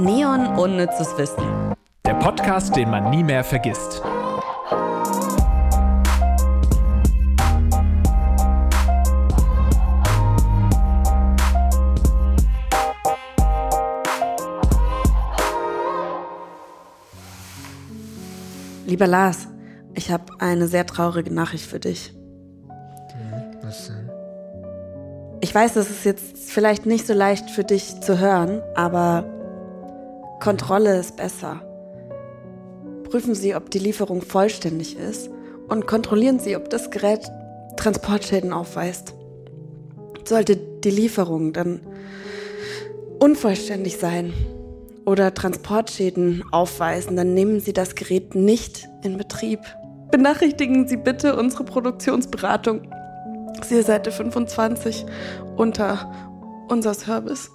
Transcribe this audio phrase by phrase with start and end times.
[0.00, 1.74] Neon Unnützes Wissen.
[2.06, 4.00] Der Podcast, den man nie mehr vergisst.
[18.86, 19.48] Lieber Lars,
[19.92, 22.14] ich habe eine sehr traurige Nachricht für dich.
[23.62, 24.10] Was denn?
[25.42, 29.39] Ich weiß, es ist jetzt vielleicht nicht so leicht für dich zu hören, aber
[30.40, 31.60] Kontrolle ist besser.
[33.10, 35.30] Prüfen Sie, ob die Lieferung vollständig ist
[35.68, 37.30] und kontrollieren Sie, ob das Gerät
[37.76, 39.14] Transportschäden aufweist.
[40.24, 41.80] Sollte die Lieferung dann
[43.18, 44.32] unvollständig sein
[45.04, 49.60] oder Transportschäden aufweisen, dann nehmen Sie das Gerät nicht in Betrieb.
[50.10, 52.90] Benachrichtigen Sie bitte unsere Produktionsberatung.
[53.62, 55.04] Siehe Seite 25
[55.56, 56.10] unter
[56.68, 57.50] unser Service.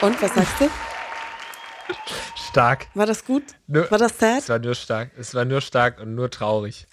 [0.00, 0.68] Und was sagst du?
[2.50, 2.86] Stark.
[2.94, 3.42] War das gut?
[3.66, 4.38] Nur, War das sad?
[4.38, 5.10] Es war nur stark.
[5.18, 6.86] Es war nur stark und nur traurig.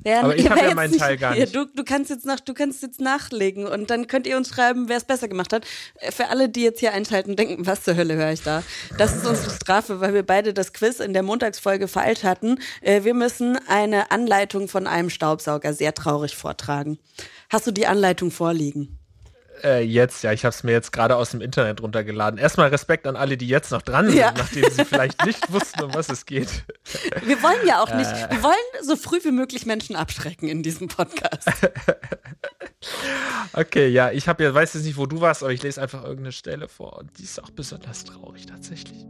[0.00, 1.54] Wer- Aber ich ihr hab ja meinen Teil gar Ja, nicht.
[1.54, 4.88] du, du, kannst jetzt nach, du kannst jetzt nachlegen und dann könnt ihr uns schreiben,
[4.88, 5.66] wer es besser gemacht hat.
[5.96, 8.62] Äh, Für alle, die jetzt hier einschalten und denken, was zur Hölle höre ich da?
[8.98, 12.58] Das ist unsere Strafe, weil wir beide das Quiz in der Montagsfolge falsch hatten.
[12.82, 16.98] Äh, Wir müssen eine Anleitung von einem Staubsauger sehr traurig vortragen.
[17.50, 18.97] Hast du die Anleitung vorliegen?
[19.64, 22.38] Äh, jetzt, ja, ich habe es mir jetzt gerade aus dem Internet runtergeladen.
[22.38, 24.32] Erstmal Respekt an alle, die jetzt noch dran sind, Ja.
[24.36, 26.64] nachdem sie vielleicht nicht wussten, um was es geht.
[27.24, 28.30] Wir wollen ja auch nicht, Äh.
[28.30, 31.48] wir wollen so früh wie möglich Menschen abschrecken in diesem Podcast.
[33.54, 36.02] Okay, ja, ich habe ja, weiß jetzt nicht, wo du warst, aber ich lese einfach
[36.04, 39.04] irgendeine Stelle vor und die ist auch besonders traurig tatsächlich.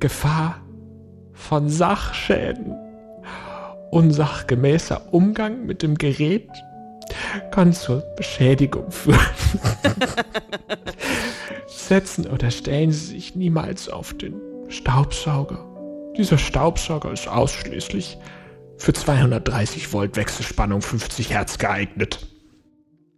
[0.00, 0.60] Gefahr
[1.32, 2.74] von Sachschäden.
[3.92, 6.48] Unsachgemäßer Umgang mit dem Gerät
[7.50, 9.18] kann zur Beschädigung führen.
[11.66, 14.34] Setzen oder stellen Sie sich niemals auf den
[14.68, 15.64] Staubsauger.
[16.16, 18.18] Dieser Staubsauger ist ausschließlich
[18.78, 22.26] für 230 Volt Wechselspannung 50 Hertz geeignet.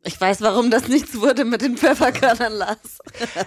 [0.04, 2.98] Ich weiß, warum das nichts wurde mit den Pfefferkörnern, Lars.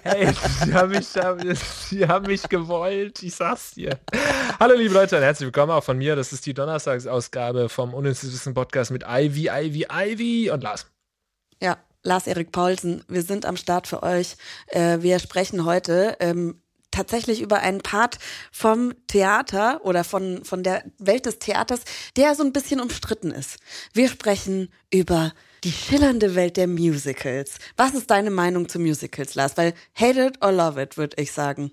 [0.03, 3.99] Hey, sie haben mich, sie haben mich gewollt, ich sag's dir.
[4.59, 6.15] Hallo liebe Leute und herzlich willkommen auch von mir.
[6.15, 10.87] Das ist die Donnerstagsausgabe vom Unnützes Podcast mit Ivy, Ivy, Ivy und Lars.
[11.61, 14.35] Ja, Lars-Erik Paulsen, wir sind am Start für euch.
[14.67, 16.61] Äh, wir sprechen heute ähm,
[16.91, 18.19] tatsächlich über einen Part
[18.51, 21.81] vom Theater oder von, von der Welt des Theaters,
[22.17, 23.57] der so ein bisschen umstritten ist.
[23.93, 25.31] Wir sprechen über
[25.63, 27.57] die schillernde Welt der Musicals.
[27.77, 29.57] Was ist deine Meinung zu Musicals, Lars?
[29.57, 31.71] Weil hate it or love it, würde ich sagen.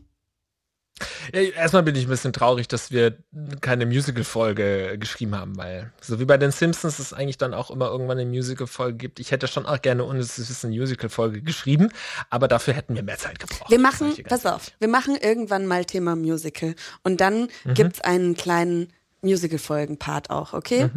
[1.32, 3.18] Ja, erstmal bin ich ein bisschen traurig, dass wir
[3.60, 7.88] keine Musical-Folge geschrieben haben, weil so wie bei den Simpsons es eigentlich dann auch immer
[7.88, 9.20] irgendwann eine Musical-Folge gibt.
[9.20, 11.90] Ich hätte schon auch gerne Unnützes Wissen Musical-Folge geschrieben,
[12.30, 13.70] aber dafür hätten wir mehr Zeit gebraucht.
[13.70, 16.74] Wir machen, pass auf, wir machen irgendwann mal Thema Musical.
[17.04, 20.90] Und dann gibt's einen kleinen Musical-Folgen-Part auch, okay?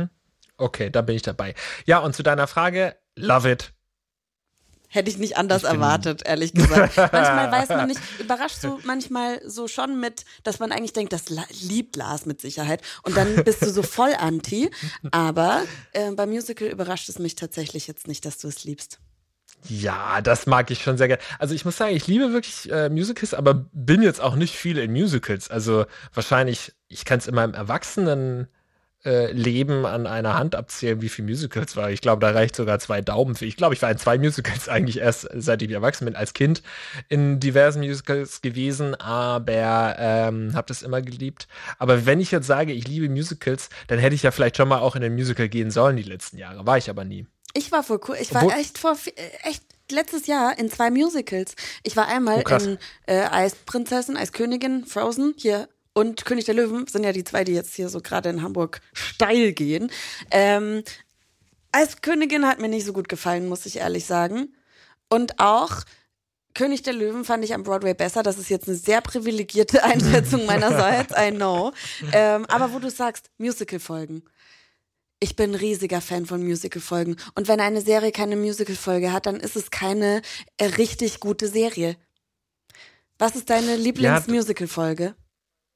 [0.62, 1.56] Okay, da bin ich dabei.
[1.86, 3.74] Ja, und zu deiner Frage, love it.
[4.90, 6.98] Hätte ich nicht anders Ich erwartet, ehrlich gesagt.
[6.98, 11.24] manchmal weiß man nicht, überraschst du manchmal so schon mit, dass man eigentlich denkt, das
[11.62, 12.82] liebt Lars mit Sicherheit.
[13.04, 14.70] Und dann bist du so voll anti.
[15.12, 15.64] Aber
[15.94, 19.00] äh, beim Musical überrascht es mich tatsächlich jetzt nicht, dass du es liebst.
[19.68, 21.22] Ja, das mag ich schon sehr gerne.
[21.40, 24.78] Also ich muss sagen, ich liebe wirklich äh, Musicals, aber bin jetzt auch nicht viel
[24.78, 25.50] in Musicals.
[25.50, 28.48] Also wahrscheinlich, ich kann es in meinem Erwachsenen
[29.04, 31.90] äh, Leben an einer Hand abzählen, wie viele Musicals war.
[31.92, 33.46] Ich glaube, da reicht sogar zwei Daumen für.
[33.46, 36.62] Ich glaube, ich war in zwei Musicals eigentlich erst, seit ich erwachsen bin, als Kind
[37.10, 41.48] in diversen Musicals gewesen, aber ähm, habe das immer geliebt.
[41.80, 44.80] Aber wenn ich jetzt sage, ich liebe Musicals, dann hätte ich ja vielleicht schon mal
[44.80, 46.66] auch in ein Musical gehen sollen die letzten Jahre.
[46.68, 47.26] War ich aber nie.
[47.54, 50.90] Ich war vor kur- ich war Obwohl- echt vor äh, echt letztes Jahr in zwei
[50.90, 51.56] Musicals.
[51.84, 57.04] Ich war einmal Oh, in äh, Eisprinzessin, Eiskönigin, Frozen hier und König der Löwen sind
[57.04, 59.92] ja die zwei, die jetzt hier so gerade in Hamburg steil gehen.
[60.32, 60.84] Ähm,
[61.72, 64.54] Eiskönigin hat mir nicht so gut gefallen, muss ich ehrlich sagen.
[65.10, 65.84] Und auch
[66.54, 68.24] König der Löwen fand ich am Broadway besser.
[68.24, 71.72] Das ist jetzt eine sehr privilegierte Einschätzung meinerseits, I know.
[72.12, 74.24] Ähm, aber wo du sagst, Musical-Folgen.
[75.20, 77.16] Ich bin ein riesiger Fan von Musical-Folgen.
[77.36, 80.22] Und wenn eine Serie keine Musical-Folge hat, dann ist es keine
[80.58, 81.96] äh, richtig gute Serie.
[83.20, 85.16] Was ist deine Lieblings-Musical-Folge?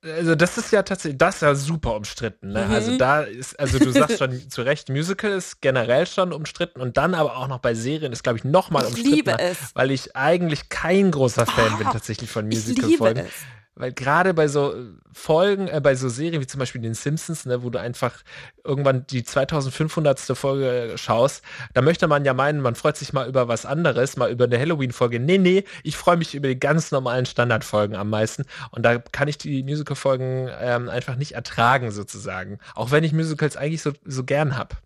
[0.06, 2.50] Also das ist ja tatsächlich, das ist ja super umstritten.
[2.52, 2.66] Ne?
[2.66, 2.72] Mhm.
[2.74, 6.98] Also da ist, also du sagst schon zu Recht, Musical ist generell schon umstritten und
[6.98, 9.16] dann aber auch noch bei Serien ist, glaube ich, noch mal Ich umstritten.
[9.16, 9.58] liebe es.
[9.74, 13.26] Weil ich eigentlich kein großer Fan bin Oh, tatsächlich von Musical-Folgen.
[13.76, 17.46] Weil gerade bei so äh, Folgen, äh, bei so Serien wie zum Beispiel den Simpsons,
[17.46, 18.24] ne, wo du einfach
[18.64, 20.20] irgendwann die 2500.
[20.36, 21.44] Folge schaust,
[21.74, 24.58] da möchte man ja meinen, man freut sich mal über was anderes, mal über eine
[24.58, 25.20] Halloween-Folge.
[25.20, 28.46] Nee, nee, ich freue mich über die ganz normalen Standardfolgen am meisten.
[28.72, 32.60] Und da kann ich die Musical-Folgen ähm, einfach nicht ertragen, sozusagen.
[32.76, 34.82] Auch wenn ich Musicals eigentlich so, so gern hab.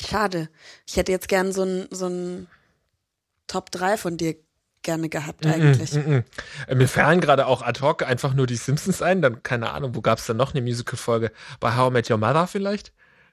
[0.00, 0.48] Schade.
[0.86, 2.46] Ich hätte jetzt gern so ein, so ein
[3.46, 4.36] Top 3 von dir
[4.86, 5.92] gerne gehabt eigentlich.
[5.92, 6.24] Mm -mm,
[6.68, 9.20] mm Mir fallen gerade auch ad hoc einfach nur die Simpsons ein.
[9.20, 11.30] Dann, keine Ahnung, wo gab es dann noch eine Musical-Folge?
[11.60, 12.92] Bei How I Met Your Mother vielleicht?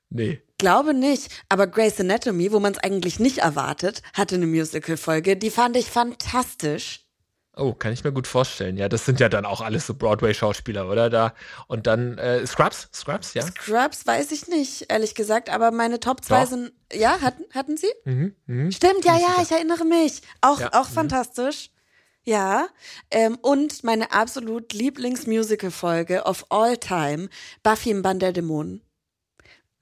[0.10, 0.42] Nee.
[0.58, 5.38] Glaube nicht, aber Grey's Anatomy, wo man es eigentlich nicht erwartet, hatte eine Musical-Folge.
[5.38, 7.03] Die fand ich fantastisch.
[7.56, 8.78] Oh, kann ich mir gut vorstellen.
[8.78, 11.12] Ja, das sind ja dann auch alles so Broadway-Schauspieler, oder?
[11.12, 11.34] Da.
[11.68, 12.90] Und dann äh, Scrubs?
[12.92, 13.44] Scrubs, ja?
[13.44, 16.72] Scrubs weiß ich nicht, ehrlich gesagt, aber meine Top 2 sind.
[16.92, 17.92] Ja, hatten, hatten sie?
[18.06, 18.72] Mhm, mh.
[18.72, 20.22] Stimmt, ja, ja, ich erinnere mich.
[20.42, 20.94] Auch, ja, auch mhm.
[20.94, 21.70] fantastisch.
[22.24, 22.68] Ja.
[23.12, 27.30] Ähm, und meine absolut Lieblingsmusical-Folge of all time,
[27.62, 28.82] Buffy im Band der Dämonen.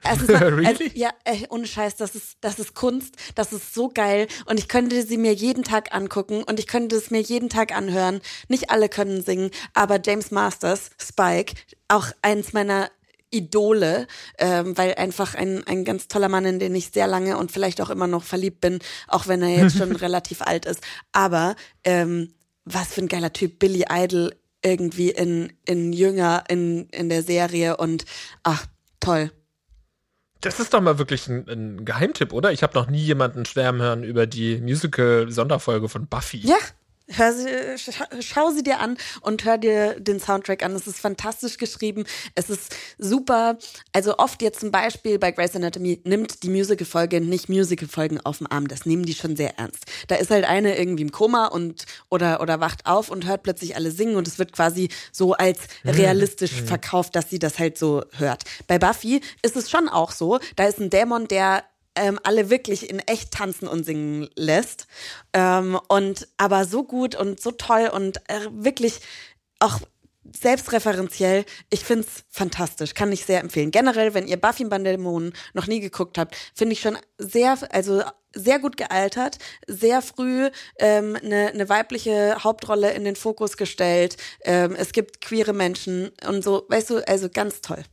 [0.03, 0.67] Es ist, really?
[0.67, 4.59] es, ja, äh, ohne Scheiß, das ist, das ist Kunst, das ist so geil und
[4.59, 8.21] ich könnte sie mir jeden Tag angucken und ich könnte es mir jeden Tag anhören.
[8.47, 11.53] Nicht alle können singen, aber James Masters, Spike,
[11.87, 12.89] auch eins meiner
[13.31, 14.07] Idole,
[14.37, 17.81] ähm, weil einfach ein, ein ganz toller Mann, in den ich sehr lange und vielleicht
[17.81, 20.81] auch immer noch verliebt bin, auch wenn er jetzt schon relativ alt ist.
[21.13, 22.33] Aber ähm,
[22.65, 24.31] was für ein geiler Typ, Billy Idol
[24.63, 28.05] irgendwie in, in Jünger in, in der Serie und
[28.43, 28.67] ach,
[28.99, 29.31] toll.
[30.41, 32.51] Das ist doch mal wirklich ein, ein Geheimtipp, oder?
[32.51, 36.39] Ich habe noch nie jemanden schwärmen hören über die Musical-Sonderfolge von Buffy.
[36.39, 36.57] Ja,
[37.07, 37.47] Hör sie,
[38.21, 40.73] schau sie dir an und hör dir den Soundtrack an.
[40.75, 42.05] Es ist fantastisch geschrieben.
[42.35, 43.57] Es ist super.
[43.91, 48.47] Also oft jetzt zum Beispiel bei Grey's Anatomy nimmt die Musical-Folge nicht Musical-Folgen auf den
[48.47, 48.67] Arm.
[48.67, 49.85] Das nehmen die schon sehr ernst.
[50.07, 53.75] Da ist halt eine irgendwie im Koma und oder, oder wacht auf und hört plötzlich
[53.75, 58.03] alle singen und es wird quasi so als realistisch verkauft, dass sie das halt so
[58.17, 58.43] hört.
[58.67, 60.39] Bei Buffy ist es schon auch so.
[60.55, 61.63] Da ist ein Dämon, der
[61.95, 64.87] ähm, alle wirklich in echt tanzen und singen lässt.
[65.33, 68.99] Ähm, und aber so gut und so toll und äh, wirklich
[69.59, 69.79] auch
[70.33, 71.45] selbstreferenziell.
[71.69, 73.71] Ich finde es fantastisch, kann ich sehr empfehlen.
[73.71, 78.03] Generell, wenn ihr Buffy Bandelmonen noch nie geguckt habt, finde ich schon sehr, also
[78.33, 80.49] sehr gut gealtert, sehr früh
[80.79, 84.17] ähm, eine, ne weibliche Hauptrolle in den Fokus gestellt.
[84.43, 87.83] Ähm, es gibt queere Menschen und so, weißt du, also ganz toll.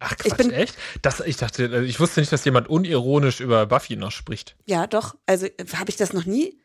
[0.00, 0.76] Ach Quatsch, ich bin, echt?
[1.02, 4.56] Das, ich dachte, ich wusste nicht, dass jemand unironisch über Buffy noch spricht.
[4.66, 5.14] Ja, doch.
[5.26, 6.59] Also habe ich das noch nie?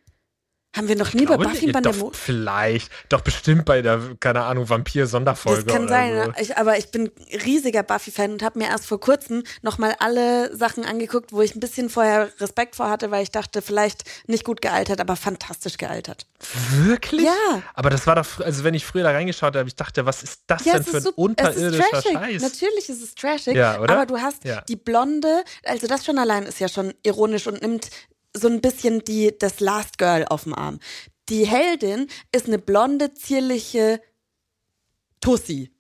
[0.76, 2.92] Haben wir noch nie bei Buffy bei der Mo Vielleicht.
[3.10, 5.64] Doch bestimmt bei der, keine Ahnung, Vampir-Sonderfolge.
[5.64, 6.42] Das kann sein, so.
[6.42, 7.12] ich, aber ich bin
[7.46, 11.60] riesiger Buffy-Fan und habe mir erst vor kurzem nochmal alle Sachen angeguckt, wo ich ein
[11.60, 16.28] bisschen vorher Respekt vor hatte, weil ich dachte, vielleicht nicht gut gealtert, aber fantastisch gealtert.
[16.72, 17.26] Wirklich?
[17.26, 17.62] Ja.
[17.74, 20.42] Aber das war doch, also wenn ich früher da reingeschaut habe, ich dachte, was ist
[20.48, 22.42] das ja, denn für ein so, unterirdischer Scheiß?
[22.42, 24.62] Natürlich ist es trashig, ja, aber du hast ja.
[24.62, 27.90] die blonde, also das schon allein ist ja schon ironisch und nimmt
[28.36, 30.80] so ein bisschen die, das Last Girl auf dem Arm.
[31.30, 34.00] Die Heldin ist eine blonde, zierliche
[35.22, 35.72] Tussi.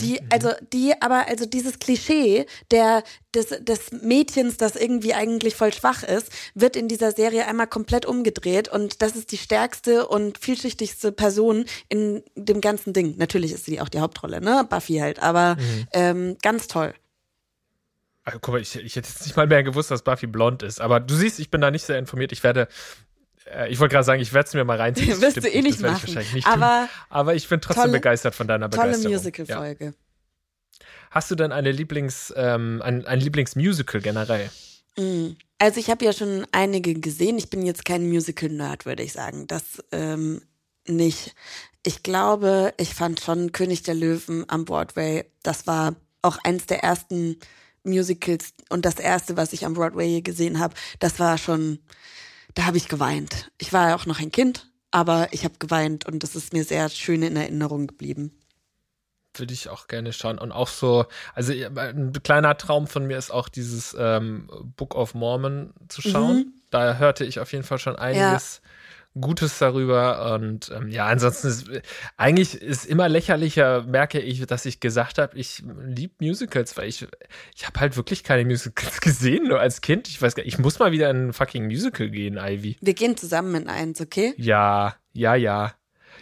[0.00, 3.02] Die, also, die, aber, also dieses Klischee der,
[3.34, 8.04] des, des Mädchens, das irgendwie eigentlich voll schwach ist, wird in dieser Serie einmal komplett
[8.04, 13.14] umgedreht und das ist die stärkste und vielschichtigste Person in dem ganzen Ding.
[13.16, 14.66] Natürlich ist sie auch die Hauptrolle, ne?
[14.68, 15.86] Buffy halt, aber mhm.
[15.92, 16.94] ähm, ganz toll.
[18.24, 20.80] Also, guck mal, ich, ich hätte jetzt nicht mal mehr gewusst, dass Buffy blond ist.
[20.80, 22.32] Aber du siehst, ich bin da nicht sehr informiert.
[22.32, 22.68] Ich werde,
[23.44, 25.20] äh, ich wollte gerade sagen, ich werde es mir mal reinziehen.
[25.20, 26.18] Wirst du eh nicht machen.
[26.18, 29.02] Ich nicht aber, aber ich bin trotzdem tolle, begeistert von deiner Begeisterung.
[29.02, 29.84] Tolle Musical-Folge.
[29.84, 29.92] Ja.
[31.10, 34.50] Hast du denn eine Lieblings, ähm, ein, ein Lieblingsmusical generell?
[34.96, 35.36] Mm.
[35.58, 37.38] Also ich habe ja schon einige gesehen.
[37.38, 39.46] Ich bin jetzt kein Musical-Nerd, würde ich sagen.
[39.46, 40.42] Das ähm,
[40.86, 41.34] nicht.
[41.84, 45.24] Ich glaube, ich fand schon König der Löwen am Broadway.
[45.42, 47.36] Das war auch eins der ersten
[47.84, 51.78] Musicals und das erste, was ich am Broadway gesehen habe, das war schon,
[52.54, 53.50] da habe ich geweint.
[53.58, 56.64] Ich war ja auch noch ein Kind, aber ich habe geweint und das ist mir
[56.64, 58.32] sehr schön in Erinnerung geblieben.
[59.36, 60.38] Würde ich auch gerne schauen.
[60.38, 65.14] Und auch so, also ein kleiner Traum von mir ist auch dieses ähm, Book of
[65.14, 66.36] Mormon zu schauen.
[66.36, 66.52] Mhm.
[66.70, 68.60] Da hörte ich auf jeden Fall schon einiges.
[68.62, 68.70] Ja
[69.20, 70.34] Gutes darüber.
[70.34, 71.70] Und ähm, ja, ansonsten ist
[72.16, 77.06] eigentlich ist immer lächerlicher, merke ich, dass ich gesagt habe, ich liebe Musicals, weil ich,
[77.54, 80.08] ich habe halt wirklich keine Musicals gesehen, nur als Kind.
[80.08, 82.76] Ich weiß gar nicht, ich muss mal wieder in ein fucking Musical gehen, Ivy.
[82.80, 84.34] Wir gehen zusammen in eins, okay?
[84.36, 85.74] Ja, ja, ja.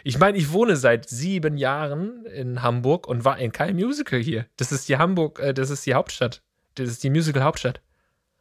[0.05, 4.47] Ich meine, ich wohne seit sieben Jahren in Hamburg und war in keinem Musical hier.
[4.57, 6.43] Das ist die Hamburg, äh, das ist die Hauptstadt.
[6.75, 7.81] Das ist die Musical-Hauptstadt.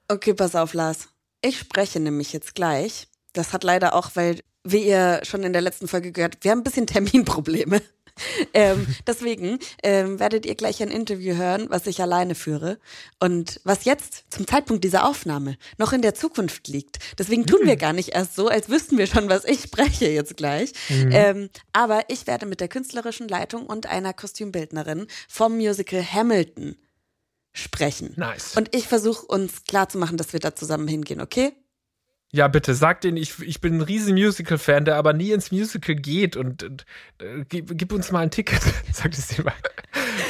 [0.08, 1.10] Okay, pass auf, Lars.
[1.42, 5.62] Ich spreche nämlich jetzt gleich das hat leider auch, weil, wie ihr schon in der
[5.62, 7.82] letzten Folge gehört, wir haben ein bisschen Terminprobleme.
[8.54, 12.78] ähm, deswegen ähm, werdet ihr gleich ein Interview hören, was ich alleine führe
[13.20, 17.00] und was jetzt zum Zeitpunkt dieser Aufnahme noch in der Zukunft liegt.
[17.18, 20.38] Deswegen tun wir gar nicht erst so, als wüssten wir schon, was ich spreche jetzt
[20.38, 20.74] gleich.
[20.90, 26.76] Ähm, aber ich werde mit der künstlerischen Leitung und einer Kostümbildnerin vom Musical Hamilton
[27.54, 28.14] sprechen.
[28.16, 28.56] Nice.
[28.56, 31.54] Und ich versuche uns klarzumachen, dass wir da zusammen hingehen, okay?
[32.34, 35.96] Ja, bitte, sag denen, ich, ich bin ein riesen Musical-Fan, der aber nie ins Musical
[35.96, 36.86] geht und, und
[37.20, 38.62] äh, gib, gib uns mal ein Ticket.
[38.94, 39.54] Sag das dir mal.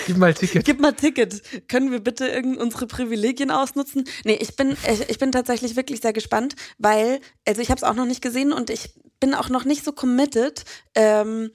[0.08, 0.65] Gib mal ein Ticket.
[0.65, 1.67] Gib mal Ticket.
[1.67, 4.05] Können wir bitte irgend unsere Privilegien ausnutzen?
[4.24, 7.84] Nee, ich bin, ich, ich bin tatsächlich wirklich sehr gespannt, weil, also ich habe es
[7.84, 10.65] auch noch nicht gesehen und ich bin auch noch nicht so committed,
[10.96, 11.51] ähm,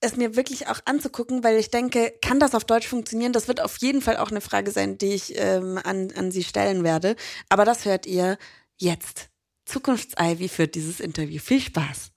[0.00, 3.34] es mir wirklich auch anzugucken, weil ich denke, kann das auf Deutsch funktionieren?
[3.34, 6.42] Das wird auf jeden Fall auch eine Frage sein, die ich ähm, an, an Sie
[6.42, 7.16] stellen werde.
[7.50, 8.38] Aber das hört ihr
[8.78, 9.28] jetzt.
[9.64, 11.40] Zukunfts-Ivy führt dieses Interview.
[11.40, 12.10] Viel Spaß.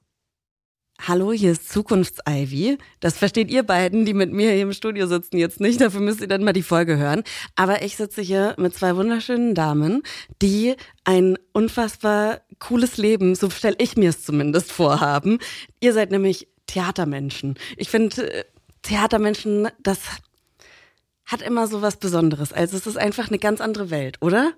[1.00, 2.80] Hallo, hier ist Zukunfts-Ivy.
[3.00, 5.80] Das versteht ihr beiden, die mit mir hier im Studio sitzen, jetzt nicht.
[5.80, 7.24] Dafür müsst ihr dann mal die Folge hören.
[7.56, 10.02] Aber ich sitze hier mit zwei wunderschönen Damen,
[10.42, 15.38] die ein unfassbar cooles Leben, so stelle ich mir es zumindest vorhaben.
[15.80, 17.56] Ihr seid nämlich Theatermenschen.
[17.78, 18.44] Ich finde, äh,
[18.82, 20.00] Theatermenschen, das
[21.26, 22.54] hat immer so was Besonderes.
[22.54, 24.54] Also es ist einfach eine ganz andere Welt, oder?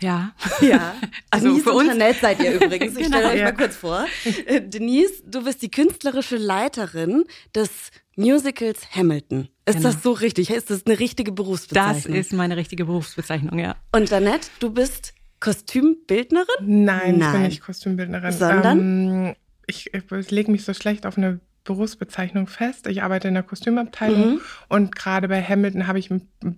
[0.00, 0.32] Ja.
[0.60, 0.94] Ja,
[1.30, 2.96] also Denise für uns- Jeanette seid ihr übrigens.
[2.96, 3.32] Ich stelle Genau.
[3.32, 3.44] euch Ja.
[3.46, 4.06] mal kurz vor.
[4.46, 7.70] Äh, Denise, du bist die künstlerische Leiterin des
[8.16, 9.48] Musicals Hamilton.
[9.66, 9.90] Ist Genau.
[9.90, 10.50] das so richtig?
[10.50, 12.16] Ist das eine richtige Das Berufsbezeichnung?
[12.16, 13.76] ist meine richtige Berufsbezeichnung, ja.
[13.92, 16.46] und Jeanette, du bist Kostümbildnerin?
[16.60, 17.42] Nein, ich bin Nein.
[17.42, 18.32] nicht Kostümbildnerin.
[18.32, 18.78] Sondern?
[18.78, 19.34] Ähm,
[19.66, 21.40] ich ich lege mich so schlecht auf eine
[21.70, 22.88] Berufsbezeichnung fest.
[22.88, 24.40] Ich arbeite in der Kostümabteilung Mhm.
[24.68, 26.10] und gerade bei Hamilton habe ich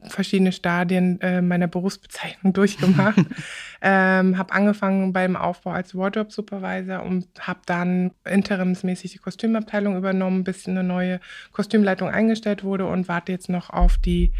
[0.08, 3.18] verschiedene Stadien äh, meiner Berufsbezeichnung durchgemacht.
[3.82, 10.44] ähm, habe angefangen beim Aufbau als Wardrobe Supervisor und habe dann interimsmäßig die Kostümabteilung übernommen,
[10.44, 11.20] bis eine neue
[11.52, 14.32] Kostümleitung eingestellt wurde und warte jetzt noch auf die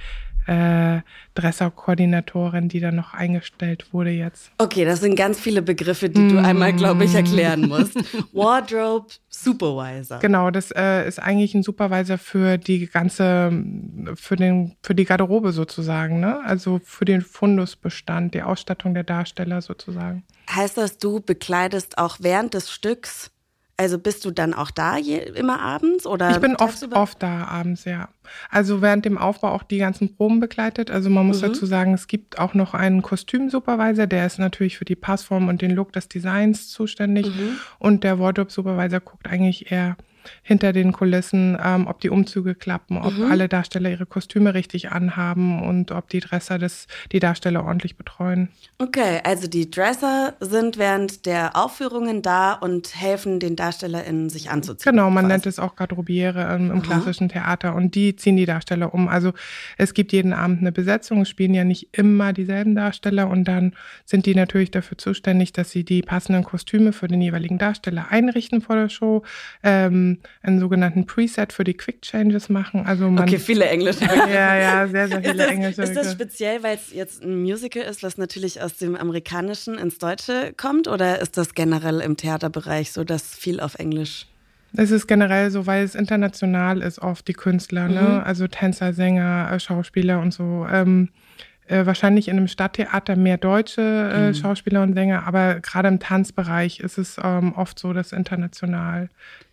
[0.47, 1.01] äh,
[1.35, 4.51] Dresser-Koordinatorin, die dann noch eingestellt wurde jetzt.
[4.59, 7.97] Okay, das sind ganz viele Begriffe, die du einmal, glaube ich, erklären musst.
[8.33, 10.19] Wardrobe Supervisor.
[10.19, 13.51] Genau, das äh, ist eigentlich ein Supervisor für die ganze,
[14.15, 16.41] für den, für die Garderobe sozusagen, ne?
[16.45, 20.25] Also für den Fundusbestand, die Ausstattung der Darsteller sozusagen.
[20.51, 23.32] Heißt das, du bekleidest auch während des Stücks,
[23.83, 27.45] also bist du dann auch da je, immer abends oder Ich bin oft, oft da
[27.47, 28.09] abends, ja.
[28.51, 30.91] Also während dem Aufbau auch die ganzen Proben begleitet.
[30.91, 31.49] Also man muss Mhm.
[31.49, 35.61] dazu sagen, es gibt auch noch einen Kostümsupervisor, der ist natürlich für die Passform und
[35.62, 37.27] den Look des Designs zuständig.
[37.27, 37.59] Mhm.
[37.79, 39.97] Und der Wardrobe-Supervisor guckt eigentlich eher
[40.43, 43.31] hinter den Kulissen, ähm, ob die Umzüge klappen, ob Mhm.
[43.31, 48.49] alle Darsteller ihre Kostüme richtig anhaben und ob die Dresser das, die Darsteller ordentlich betreuen.
[48.79, 54.93] Okay, also die Dresser sind während der Aufführungen da und helfen den DarstellerInnen, sich anzuziehen.
[54.93, 55.33] Genau, man quasi.
[55.33, 56.81] nennt es auch Garderobiere im Aha.
[56.81, 59.09] klassischen Theater und die ziehen die Darsteller um.
[59.09, 59.33] Also
[59.79, 63.73] es gibt jeden Abend eine Besetzung, es spielen ja nicht immer dieselben Darsteller und dann
[64.05, 68.61] sind die natürlich dafür zuständig, dass sie die passenden Kostüme für den jeweiligen Darsteller einrichten
[68.61, 69.23] vor der Show,
[69.62, 70.12] ähm,
[70.42, 72.85] einen sogenannten Preset für die Quick Changes machen.
[72.87, 75.83] Also man, Okay, viele englische ja, ja, sehr, sehr Ist viele das, englische.
[75.83, 76.11] ist das Begriffe.
[76.11, 80.88] speziell, weil es jetzt ein Musical ist, was natürlich aus dem Amerikanischen ins Deutsche kommt?
[80.88, 84.26] Oder ist das generell im Theaterbereich so, dass viel auf Englisch?
[84.75, 87.95] Es ist generell so, weil es international ist, oft die Künstler, Mhm.
[87.95, 88.23] ne?
[88.25, 90.66] Also Tänzer, Sänger, äh, Schauspieler und so.
[90.71, 91.11] Ähm,
[91.69, 94.35] äh, wahrscheinlich in einem Stadttheater mehr deutsche äh, Mhm.
[94.35, 99.11] Schauspieler und Sänger, aber gerade im Tanzbereich ist es ähm, oft so, dass international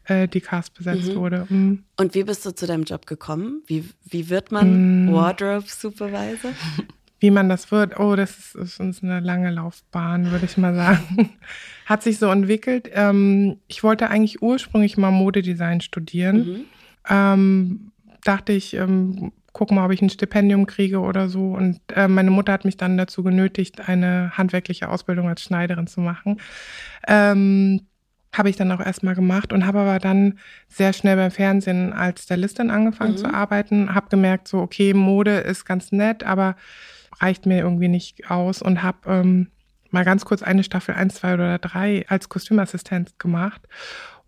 [0.10, 1.16] äh, die Cast besetzt Mhm.
[1.16, 1.46] wurde.
[1.50, 1.84] Mhm.
[1.98, 3.62] Und wie bist du zu deinem Job gekommen?
[3.68, 5.14] Wie, wie wird man Mm.
[5.14, 6.52] Wardrobe Supervisor?
[7.22, 10.74] Wie man das wird, oh, das ist, ist uns eine lange Laufbahn, würde ich mal
[10.74, 11.32] sagen.
[11.86, 12.90] Hat sich so entwickelt.
[12.94, 16.38] Ähm, ich wollte eigentlich ursprünglich mal Modedesign studieren.
[16.38, 16.66] Mhm.
[17.10, 17.92] ähm,
[18.24, 21.52] dachte ich, ähm, guck mal, ob ich ein Stipendium kriege oder so.
[21.52, 26.00] Und äh, meine Mutter hat mich dann dazu genötigt, eine handwerkliche Ausbildung als Schneiderin zu
[26.00, 26.40] machen.
[27.06, 27.82] Ähm,
[28.34, 32.24] habe ich dann auch erstmal gemacht und habe aber dann sehr schnell beim Fernsehen als
[32.24, 33.18] Stylistin angefangen Mhm.
[33.18, 33.96] zu arbeiten.
[33.96, 36.56] Habe gemerkt, so, okay, Mode ist ganz nett, aber
[37.20, 39.48] reicht mir irgendwie nicht aus und habe ähm,
[39.90, 43.62] mal ganz kurz eine Staffel 1, 2 oder 3 als Kostümassistent gemacht.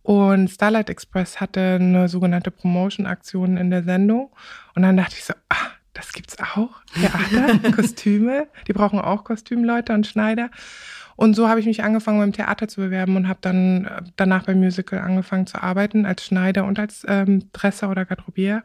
[0.04, 4.32] Und Starlight Express hatte eine sogenannte Promotion-Aktion in der Sendung.
[4.74, 5.56] Und dann dachte ich so, ah,
[5.94, 6.82] das gibt's auch.
[6.96, 8.48] Theater, Kostüme.
[8.68, 10.50] Die brauchen auch Kostümleute und Schneider.
[11.22, 14.46] Und so habe ich mich angefangen, beim Theater zu bewerben und habe dann äh, danach
[14.46, 18.64] beim Musical angefangen zu arbeiten, als Schneider und als ähm, Dresser oder Garderobier.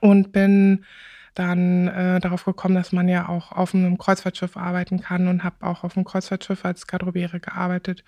[0.00, 0.84] Und bin
[1.32, 5.56] dann äh, darauf gekommen, dass man ja auch auf einem Kreuzfahrtschiff arbeiten kann und habe
[5.66, 8.04] auch auf einem Kreuzfahrtschiff als Garderobiere gearbeitet.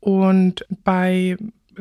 [0.00, 1.36] Und bei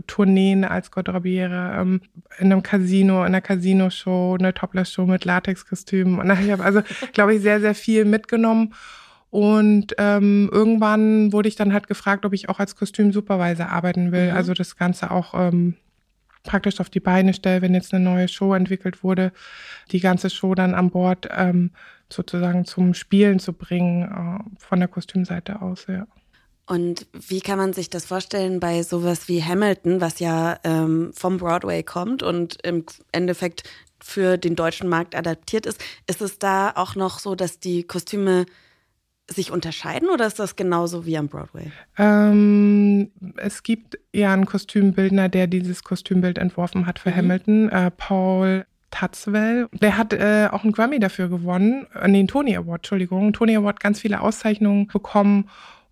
[0.06, 2.02] Tourneen als Garderobiere, ähm,
[2.38, 6.20] in einem Casino, in einer Casino-Show, eine Topless-Show mit Latexkostümen.
[6.20, 8.76] Und ich habe also, glaube ich, sehr, sehr viel mitgenommen.
[9.36, 14.32] Und ähm, irgendwann wurde ich dann halt gefragt, ob ich auch als Kostümsupervisor arbeiten will.
[14.32, 14.38] Mhm.
[14.38, 15.76] Also das Ganze auch ähm,
[16.44, 19.34] praktisch auf die Beine stelle, wenn jetzt eine neue Show entwickelt wurde,
[19.92, 21.72] die ganze Show dann an Bord ähm,
[22.10, 26.08] sozusagen zum Spielen zu bringen, äh, von der Kostümseite aus, ja.
[26.66, 31.40] Und wie kann man sich das vorstellen bei sowas wie Hamilton, was ja ähm, vom
[31.40, 33.64] Broadway kommt und im Endeffekt
[34.00, 35.84] für den deutschen Markt adaptiert ist?
[36.08, 38.46] Ist es da auch noch so, dass die Kostüme
[39.28, 41.72] sich unterscheiden oder ist das genauso wie am Broadway?
[41.98, 47.16] Ähm, es gibt ja einen Kostümbildner, der dieses Kostümbild entworfen hat für mhm.
[47.16, 49.68] Hamilton, äh, Paul Tatzwell.
[49.74, 53.56] Der hat äh, auch einen Grammy dafür gewonnen, äh, nee, einen Tony Award, Entschuldigung, Tony
[53.56, 55.50] Award, ganz viele Auszeichnungen bekommen.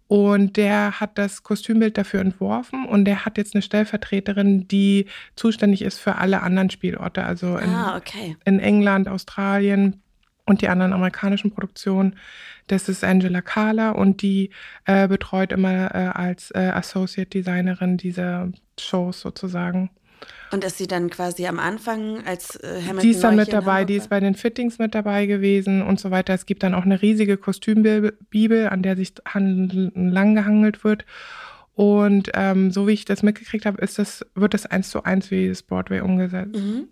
[0.07, 5.81] Und der hat das Kostümbild dafür entworfen und der hat jetzt eine Stellvertreterin, die zuständig
[5.81, 8.37] ist für alle anderen Spielorte, also in, ah, okay.
[8.45, 10.02] in England, Australien,
[10.45, 12.15] und die anderen amerikanischen Produktionen.
[12.67, 14.49] Das ist Angela Kahler und die
[14.85, 19.89] äh, betreut immer äh, als äh, Associate Designerin diese Shows sozusagen.
[20.51, 23.85] Und ist sie dann quasi am Anfang als äh, Hamilton Die ist dann mit dabei,
[23.85, 26.33] die ist bei den Fittings mit dabei gewesen und so weiter.
[26.33, 31.05] Es gibt dann auch eine riesige Kostümbibel, an der sich lang gehangelt wird.
[31.73, 35.31] Und ähm, so wie ich das mitgekriegt habe, ist das, wird das eins zu eins
[35.31, 36.55] wie das Broadway umgesetzt.
[36.55, 36.87] Mhm.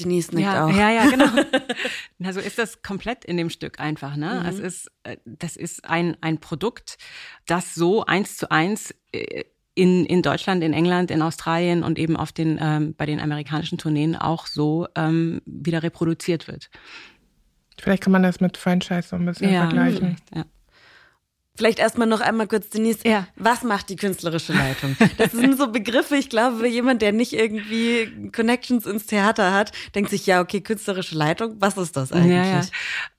[0.00, 0.74] Denise nickt ja, auch.
[0.74, 1.26] Ja, ja, genau.
[2.24, 4.16] also ist das komplett in dem Stück einfach.
[4.16, 4.40] Ne?
[4.42, 4.48] Mhm.
[4.48, 6.98] Es ist, äh, das ist ein, ein Produkt,
[7.46, 12.16] das so eins zu eins äh, in, in Deutschland, in England, in Australien und eben
[12.16, 16.70] auf den, ähm, bei den amerikanischen Tourneen auch so ähm, wieder reproduziert wird.
[17.80, 20.16] Vielleicht kann man das mit Franchise so ein bisschen ja, vergleichen.
[20.34, 20.44] Ja.
[21.56, 23.28] Vielleicht erstmal noch einmal kurz, Denise, ja.
[23.36, 24.96] was macht die künstlerische Leitung?
[25.18, 30.10] Das sind so Begriffe, ich glaube, jemand, der nicht irgendwie Connections ins Theater hat, denkt
[30.10, 32.34] sich, ja, okay, künstlerische Leitung, was ist das eigentlich?
[32.34, 32.62] Ja,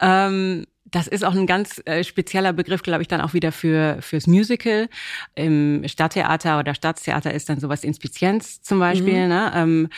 [0.02, 0.28] ja.
[0.28, 3.98] Ähm, das ist auch ein ganz äh, spezieller Begriff, glaube ich, dann auch wieder für
[4.02, 4.88] fürs Musical.
[5.34, 9.24] Im Stadttheater oder Staatstheater ist dann sowas Inspizienz zum Beispiel.
[9.24, 9.30] Mhm.
[9.30, 9.52] Ne?
[9.56, 9.90] Ähm,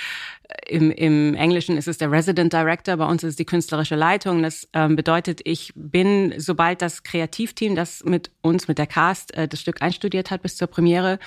[0.68, 4.42] im, Im Englischen ist es der Resident Director, bei uns ist es die künstlerische Leitung.
[4.44, 9.48] Das ähm, bedeutet, ich bin, sobald das Kreativteam, das mit uns, mit der Cast, äh,
[9.48, 11.20] das Stück einstudiert hat bis zur Premiere,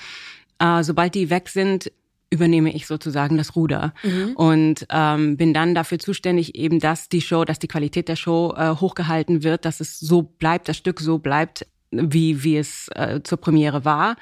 [0.59, 1.93] äh, sobald die weg sind,
[2.31, 4.33] übernehme ich sozusagen das Ruder mhm.
[4.37, 8.55] und ähm, bin dann dafür zuständig, eben, dass die Show, dass die Qualität der Show
[8.57, 13.21] äh, hochgehalten wird, dass es so bleibt, das Stück so bleibt, wie, wie es äh,
[13.25, 14.17] zur Premiere war.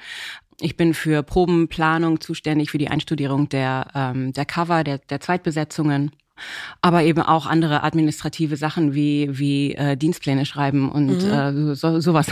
[0.59, 6.11] Ich bin für Probenplanung zuständig, für die Einstudierung der, ähm, der Cover, der, der Zweitbesetzungen
[6.81, 11.71] aber eben auch andere administrative Sachen wie wie äh, Dienstpläne schreiben und mhm.
[11.71, 12.27] äh, so, sowas.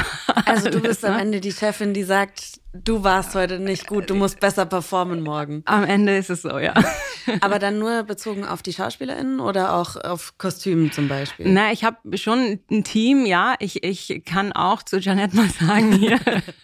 [0.45, 4.15] Also du bist am Ende die Chefin, die sagt, du warst heute nicht gut, du
[4.15, 5.61] musst besser performen morgen.
[5.65, 6.73] Am Ende ist es so, ja.
[7.41, 11.51] Aber dann nur bezogen auf die SchauspielerInnen oder auch auf Kostümen zum Beispiel?
[11.51, 13.55] Na, ich habe schon ein Team, ja.
[13.59, 16.19] Ich, ich kann auch zu Janette mal sagen, hier,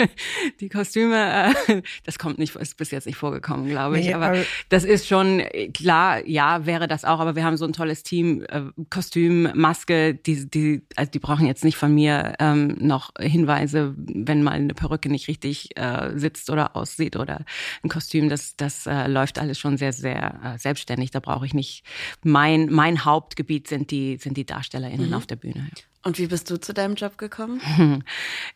[0.59, 4.07] die Kostüme, äh, das kommt nicht, ist bis jetzt nicht vorgekommen, glaube ich.
[4.07, 7.65] Nee, aber, aber das ist schon, klar, ja, wäre das auch, aber wir haben so
[7.65, 12.35] ein tolles Team, äh, Kostüm, Maske, die, die, also die brauchen jetzt nicht von mir
[12.39, 17.45] ähm, noch Hinweise, wenn mal eine Perücke nicht richtig äh, sitzt oder aussieht oder
[17.83, 21.11] ein Kostüm, das, das äh, läuft alles schon sehr, sehr äh, selbstständig.
[21.11, 21.83] Da brauche ich nicht.
[22.23, 25.13] Mein, mein Hauptgebiet sind die, sind die DarstellerInnen mhm.
[25.13, 25.69] auf der Bühne.
[26.05, 27.61] Und wie bist du zu deinem Job gekommen?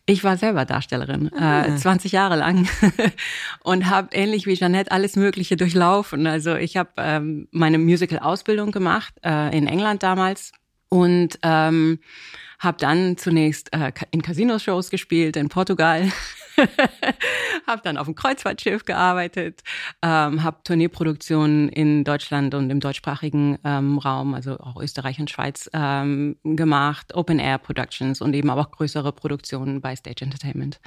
[0.09, 1.65] Ich war selber Darstellerin, ah.
[1.65, 2.69] äh, 20 Jahre lang
[3.63, 6.27] und habe ähnlich wie Jeanette alles Mögliche durchlaufen.
[6.27, 10.53] Also ich habe ähm, meine Musical-Ausbildung gemacht äh, in England damals
[10.87, 11.99] und ähm,
[12.59, 16.09] habe dann zunächst äh, in Casino-Shows gespielt in Portugal
[17.67, 19.61] habe dann auf dem Kreuzfahrtschiff gearbeitet,
[20.01, 25.69] ähm, habe Tourneeproduktionen in Deutschland und im deutschsprachigen ähm, Raum, also auch Österreich und Schweiz,
[25.73, 30.79] ähm, gemacht, Open Air Productions und eben auch größere Produktionen bei Stage Entertainment.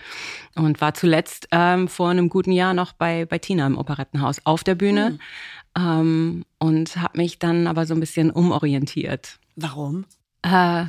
[0.54, 4.64] Und war zuletzt ähm, vor einem guten Jahr noch bei, bei Tina im Operettenhaus auf
[4.64, 5.18] der Bühne.
[5.76, 6.44] Mhm.
[6.58, 9.38] Und habe mich dann aber so ein bisschen umorientiert.
[9.54, 10.04] Warum?
[10.42, 10.86] Äh,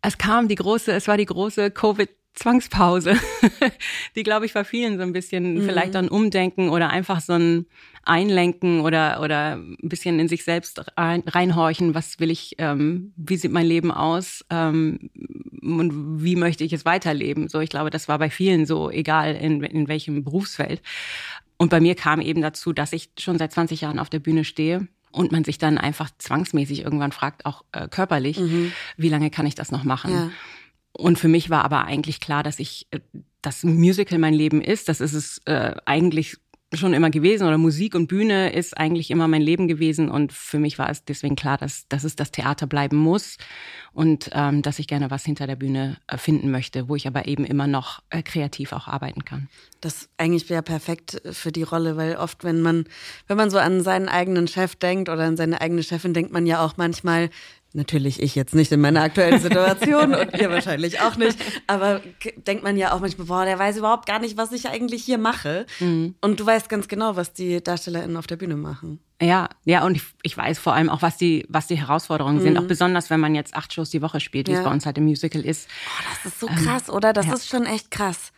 [0.00, 3.16] es kam die große, es war die große Covid Zwangspause,
[4.16, 5.66] die, glaube ich, bei vielen so ein bisschen mhm.
[5.66, 7.66] vielleicht ein Umdenken oder einfach so ein
[8.02, 13.36] Einlenken oder, oder ein bisschen in sich selbst rein, reinhorchen, was will ich, ähm, wie
[13.36, 15.10] sieht mein Leben aus ähm,
[15.62, 17.48] und wie möchte ich es weiterleben.
[17.48, 20.82] So, ich glaube, das war bei vielen so, egal in, in welchem Berufsfeld.
[21.56, 24.44] Und bei mir kam eben dazu, dass ich schon seit 20 Jahren auf der Bühne
[24.44, 28.72] stehe und man sich dann einfach zwangsmäßig irgendwann fragt, auch äh, körperlich, mhm.
[28.96, 30.12] wie lange kann ich das noch machen?
[30.12, 30.30] Ja.
[30.96, 33.00] Und für mich war aber eigentlich klar, dass ich äh,
[33.42, 34.88] das Musical mein Leben ist.
[34.88, 36.38] Das ist es äh, eigentlich
[36.76, 40.58] schon immer gewesen oder Musik und Bühne ist eigentlich immer mein Leben gewesen und für
[40.58, 43.36] mich war es deswegen klar, dass, dass es das Theater bleiben muss
[43.92, 47.26] und ähm, dass ich gerne was hinter der Bühne äh, finden möchte, wo ich aber
[47.28, 49.48] eben immer noch äh, kreativ auch arbeiten kann.
[49.80, 52.84] Das eigentlich wäre perfekt für die Rolle, weil oft, wenn man,
[53.28, 56.46] wenn man so an seinen eigenen Chef denkt oder an seine eigene Chefin, denkt man
[56.46, 57.30] ja auch manchmal,
[57.76, 61.36] Natürlich ich jetzt nicht in meiner aktuellen Situation und ihr wahrscheinlich auch nicht.
[61.66, 62.00] Aber
[62.46, 65.18] denkt man ja auch manchmal, boah, der weiß überhaupt gar nicht, was ich eigentlich hier
[65.18, 65.66] mache.
[65.80, 66.14] Mhm.
[66.20, 69.00] Und du weißt ganz genau, was die DarstellerInnen auf der Bühne machen.
[69.20, 72.42] Ja, ja, und ich, ich weiß vor allem auch, was die, was die Herausforderungen mhm.
[72.42, 72.58] sind.
[72.58, 74.58] Auch besonders, wenn man jetzt acht Shows die Woche spielt, wie ja.
[74.58, 75.68] es bei uns halt im Musical ist.
[75.68, 77.12] Oh, das ist so ähm, krass, oder?
[77.12, 77.34] Das ja.
[77.34, 78.30] ist schon echt krass.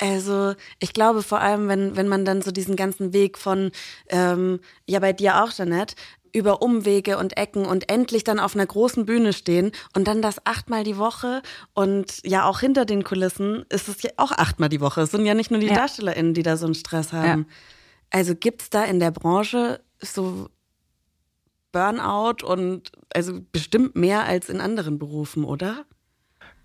[0.00, 3.70] Also ich glaube vor allem, wenn, wenn man dann so diesen ganzen Weg von,
[4.08, 5.94] ähm, ja bei dir auch, Jeanette,
[6.32, 10.44] über Umwege und Ecken und endlich dann auf einer großen Bühne stehen und dann das
[10.46, 11.42] achtmal die Woche
[11.74, 15.02] und ja auch hinter den Kulissen ist es ja auch achtmal die Woche.
[15.02, 15.74] Es sind ja nicht nur die ja.
[15.74, 17.46] DarstellerInnen, die da so einen Stress haben.
[17.48, 17.54] Ja.
[18.10, 20.48] Also gibt's da in der Branche so
[21.72, 25.84] Burnout und also bestimmt mehr als in anderen Berufen, oder?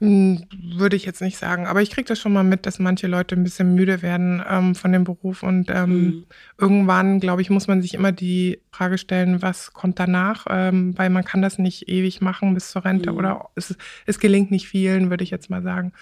[0.07, 3.35] Würde ich jetzt nicht sagen, aber ich kriege das schon mal mit, dass manche Leute
[3.35, 6.25] ein bisschen müde werden ähm, von dem Beruf und ähm, mhm.
[6.57, 11.09] irgendwann, glaube ich, muss man sich immer die Frage stellen, was kommt danach, ähm, weil
[11.09, 13.17] man kann das nicht ewig machen bis zur Rente mhm.
[13.17, 15.93] oder es, es gelingt nicht vielen, würde ich jetzt mal sagen.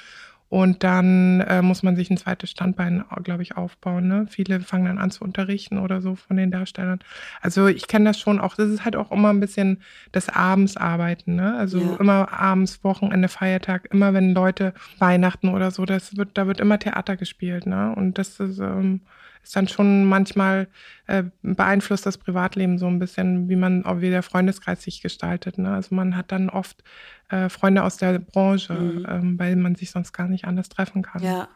[0.54, 4.08] Und dann äh, muss man sich ein zweites Standbein, glaube ich, aufbauen.
[4.08, 4.28] Ne?
[4.30, 7.00] Viele fangen dann an zu unterrichten oder so von den Darstellern.
[7.42, 8.54] Also ich kenne das schon auch.
[8.54, 11.38] Das ist halt auch immer ein bisschen das Abendsarbeiten.
[11.38, 11.58] Ne?
[11.58, 11.96] Also ja.
[12.00, 16.78] immer abends, Wochenende, Feiertag, immer wenn Leute Weihnachten oder so, das wird, da wird immer
[16.78, 17.66] Theater gespielt.
[17.66, 17.92] Ne?
[17.96, 19.02] Und das ist, ähm,
[19.44, 20.68] ist dann schon manchmal
[21.08, 25.58] äh, beeinflusst das Privatleben so ein bisschen, wie man, wie der Freundeskreis sich gestaltet.
[25.58, 25.74] Ne?
[25.74, 26.84] Also man hat dann oft
[27.30, 29.06] äh, Freunde aus der Branche, mhm.
[29.08, 31.22] ähm, weil man sich sonst gar nicht anders treffen kann.
[31.22, 31.48] Ja,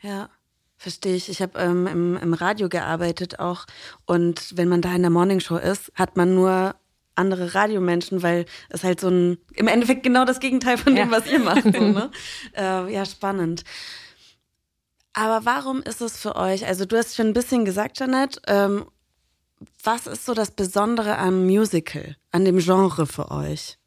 [0.00, 0.28] ja.
[0.78, 1.30] Verstehe ich.
[1.30, 3.64] Ich habe ähm, im, im Radio gearbeitet auch.
[4.04, 6.74] Und wenn man da in der Morningshow ist, hat man nur
[7.14, 11.16] andere Radiomenschen, weil es halt so ein, im Endeffekt genau das Gegenteil von dem, ja.
[11.16, 11.64] was ihr macht.
[11.76, 12.10] So, ne?
[12.54, 13.64] äh, ja, spannend.
[15.18, 18.84] Aber warum ist es für euch, also du hast schon ein bisschen gesagt, Janet, ähm,
[19.82, 23.78] was ist so das Besondere am Musical, an dem Genre für euch?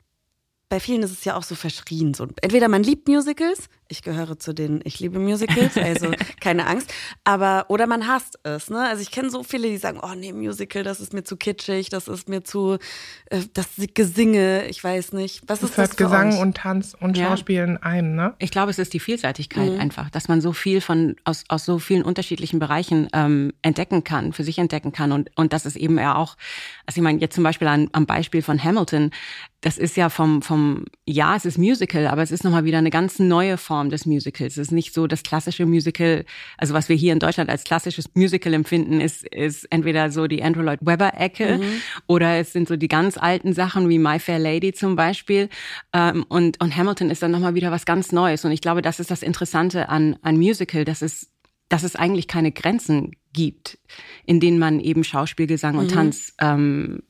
[0.70, 2.14] bei vielen ist es ja auch so verschrien.
[2.14, 6.94] So, entweder man liebt Musicals, ich gehöre zu denen, ich liebe Musicals, also keine Angst,
[7.24, 8.70] aber oder man hasst es.
[8.70, 8.80] Ne?
[8.88, 11.90] Also ich kenne so viele, die sagen, oh nee, Musical, das ist mir zu kitschig,
[11.90, 12.78] das ist mir zu,
[13.26, 15.42] äh, das Gesinge, ich weiß nicht.
[15.48, 15.90] Was das ist das?
[15.90, 16.40] Für Gesang euch?
[16.40, 17.28] und Tanz und ja.
[17.28, 18.36] Schauspiel in einem, ne?
[18.40, 19.80] Ich glaube, es ist die Vielseitigkeit mhm.
[19.80, 24.32] einfach, dass man so viel von aus, aus so vielen unterschiedlichen Bereichen ähm, entdecken kann,
[24.32, 26.36] für sich entdecken kann und und das ist eben ja auch,
[26.86, 29.12] also ich meine jetzt zum Beispiel an, am Beispiel von Hamilton,
[29.62, 32.90] das ist ja vom, vom, ja, es ist Musical, aber es ist nochmal wieder eine
[32.90, 34.58] ganz neue Form des Musicals.
[34.58, 36.26] Es ist nicht so das klassische Musical,
[36.58, 40.44] also was wir hier in Deutschland als klassisches Musical empfinden, ist, ist entweder so die
[40.44, 41.82] Andrew Lloyd Webber-Ecke mhm.
[42.08, 45.48] oder es sind so die ganz alten Sachen wie My Fair Lady zum Beispiel.
[45.94, 48.44] Ähm, und, und Hamilton ist dann nochmal wieder was ganz Neues.
[48.44, 51.32] Und ich glaube, das ist das Interessante an, an Musical, dass es,
[51.70, 53.78] dass es eigentlich keine Grenzen gibt,
[54.26, 55.96] in denen man eben Schauspiel, Gesang und mhm.
[55.96, 57.04] Tanz ähm,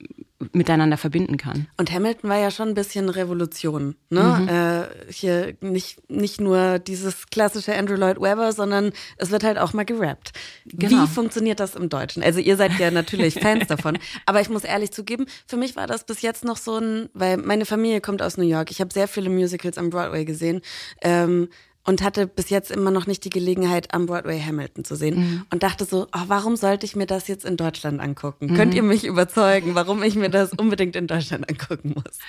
[0.53, 1.67] miteinander verbinden kann.
[1.77, 3.95] Und Hamilton war ja schon ein bisschen Revolution.
[4.09, 4.23] Ne?
[4.39, 4.47] Mhm.
[4.47, 9.73] Äh, hier nicht, nicht nur dieses klassische Andrew Lloyd Webber, sondern es wird halt auch
[9.73, 10.31] mal gerappt.
[10.65, 11.03] Genau.
[11.03, 12.23] Wie funktioniert das im Deutschen?
[12.23, 15.87] Also ihr seid ja natürlich Fans davon, aber ich muss ehrlich zugeben, für mich war
[15.87, 18.71] das bis jetzt noch so ein, weil meine Familie kommt aus New York.
[18.71, 20.61] Ich habe sehr viele Musicals am Broadway gesehen.
[21.01, 21.49] Ähm,
[21.89, 25.45] und hatte bis jetzt immer noch nicht die Gelegenheit, am Broadway Hamilton zu sehen mhm.
[25.49, 28.45] und dachte so, oh, warum sollte ich mir das jetzt in Deutschland angucken?
[28.45, 28.55] Mhm.
[28.55, 32.19] Könnt ihr mich überzeugen, warum ich mir das unbedingt in Deutschland angucken muss?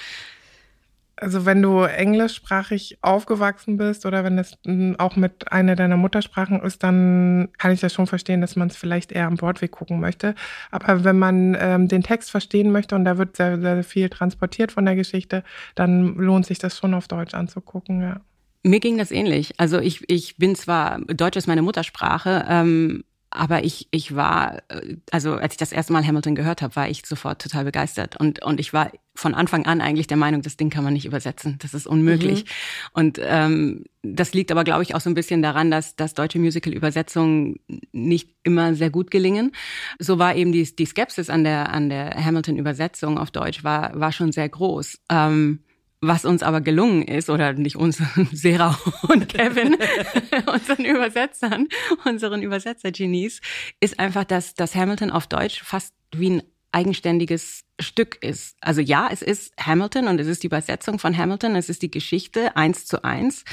[1.16, 4.57] Also wenn du englischsprachig aufgewachsen bist oder wenn es
[4.96, 8.77] auch mit einer deiner Muttersprachen ist, dann kann ich das schon verstehen, dass man es
[8.79, 10.35] vielleicht eher am Broadway gucken möchte.
[10.70, 14.73] Aber wenn man ähm, den Text verstehen möchte und da wird sehr, sehr viel transportiert
[14.73, 15.44] von der Geschichte,
[15.75, 18.23] dann lohnt sich das schon auf Deutsch anzugucken, ja.
[18.62, 19.55] Mir ging das ähnlich.
[19.59, 24.96] Also ich, ich bin zwar, Deutsch ist meine Muttersprache, ähm, aber ich, ich war, äh,
[25.12, 28.16] also als ich das erste Mal Hamilton gehört habe, war ich sofort total begeistert.
[28.16, 31.07] Und, und ich war von Anfang an eigentlich der Meinung, das Ding kann man nicht
[31.07, 31.57] übersetzen.
[31.62, 32.44] Das ist unmöglich.
[32.44, 32.49] Mhm.
[32.92, 36.40] Und ähm, das liegt aber, glaube ich, auch so ein bisschen daran, dass, dass deutsche
[36.40, 37.61] Musical-Übersetzungen
[37.92, 39.53] nicht immer sehr gut gelingen.
[39.99, 44.11] So war eben die, die Skepsis an der, an der Hamilton-Übersetzung auf Deutsch war, war
[44.11, 44.99] schon sehr groß.
[45.09, 45.61] Ähm,
[46.00, 49.76] was uns aber gelungen ist, oder nicht uns, Sarah und Kevin,
[50.52, 51.68] unseren Übersetzern,
[52.04, 53.40] unseren Übersetzer-Genies,
[53.80, 58.56] ist einfach, dass, dass Hamilton auf Deutsch fast wie ein eigenständiges Stück ist.
[58.60, 61.90] Also ja, es ist Hamilton und es ist die Übersetzung von Hamilton, es ist die
[61.90, 63.44] Geschichte eins zu eins.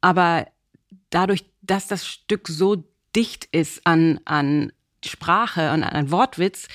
[0.00, 0.46] Aber
[1.10, 2.84] dadurch, dass das Stück so
[3.16, 4.72] dicht ist an, an
[5.04, 6.68] Sprache und ein Wortwitz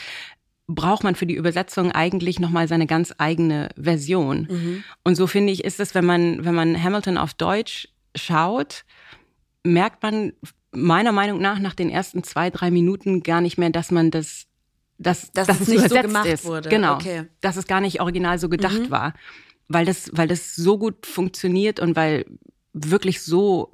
[0.69, 4.47] braucht man für die Übersetzung eigentlich nochmal seine ganz eigene Version.
[4.49, 4.83] Mhm.
[5.03, 8.85] Und so finde ich, ist es, wenn man, wenn man Hamilton auf Deutsch schaut,
[9.63, 10.33] merkt man
[10.71, 14.45] meiner Meinung nach nach den ersten zwei, drei Minuten gar nicht mehr, dass man das,
[14.99, 16.45] dass, dass, dass es nicht so gemacht ist.
[16.45, 16.69] wurde.
[16.69, 16.95] Genau.
[16.95, 17.25] Okay.
[17.41, 18.91] Dass es gar nicht original so gedacht mhm.
[18.91, 19.13] war.
[19.67, 22.25] Weil das, weil das so gut funktioniert und weil
[22.73, 23.71] wirklich so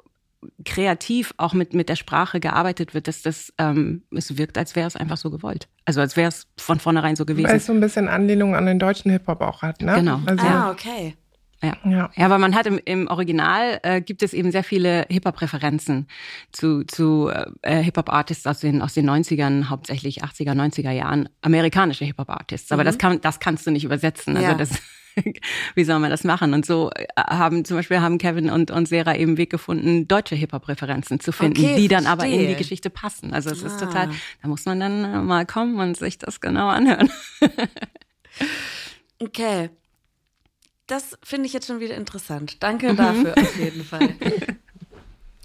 [0.63, 4.87] kreativ auch mit, mit der Sprache gearbeitet wird, dass das, ähm, es wirkt, als wäre
[4.87, 5.67] es einfach so gewollt.
[5.85, 7.47] Also als wäre es von vornherein so gewesen.
[7.47, 9.95] Weil es so ein bisschen Anlehnung an den deutschen Hip-Hop auch hat, ne?
[9.95, 10.19] Genau.
[10.25, 11.15] Also, ah, okay.
[11.63, 11.77] Ja.
[11.89, 12.09] ja.
[12.15, 16.07] ja, weil man hat im, im Original äh, gibt es eben sehr viele Hip-Hop-Referenzen
[16.51, 17.31] zu, zu
[17.61, 22.71] äh, Hip-Hop-Artists aus den, aus den 90ern, hauptsächlich 80er, 90er Jahren, amerikanische Hip-Hop-Artists.
[22.71, 22.87] Aber mhm.
[22.87, 24.35] das, kann, das kannst du nicht übersetzen.
[24.35, 24.53] Also ja.
[24.55, 24.81] das
[25.75, 26.53] wie soll man das machen?
[26.53, 30.35] Und so äh, haben zum Beispiel haben Kevin und, und Sarah eben Weg gefunden, deutsche
[30.35, 32.25] Hip-Hop-Referenzen zu finden, okay, die dann verstehe.
[32.25, 33.33] aber in die Geschichte passen.
[33.33, 33.67] Also es ah.
[33.67, 34.09] ist total,
[34.41, 37.09] da muss man dann äh, mal kommen und sich das genau anhören.
[39.19, 39.69] okay.
[40.87, 42.61] Das finde ich jetzt schon wieder interessant.
[42.61, 42.97] Danke mhm.
[42.97, 44.15] dafür auf jeden Fall.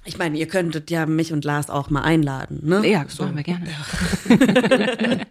[0.05, 2.87] Ich meine, ihr könntet ja mich und Lars auch mal einladen, ne?
[2.87, 3.25] Ja, das so.
[3.25, 3.67] machen wir gerne.
[3.67, 5.27] Ja.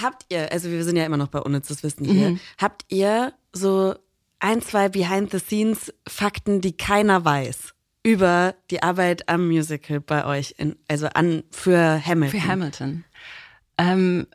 [0.00, 2.40] Habt ihr, also wir sind ja immer noch bei Unnützes Wissen hier, mhm.
[2.58, 3.94] habt ihr so
[4.38, 7.74] ein, zwei Behind-the-Scenes-Fakten, die keiner weiß?
[8.06, 12.40] über die Arbeit am Musical bei euch, in, also an für Hamilton.
[12.40, 13.04] Für Hamilton.
[13.78, 14.28] Ähm,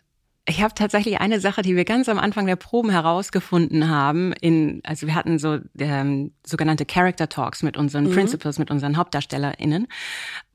[0.52, 4.34] ich habe tatsächlich eine Sache, die wir ganz am Anfang der Proben herausgefunden haben.
[4.34, 8.12] In, also wir hatten so ähm, sogenannte Character Talks mit unseren mhm.
[8.12, 9.88] Principals, mit unseren HauptdarstellerInnen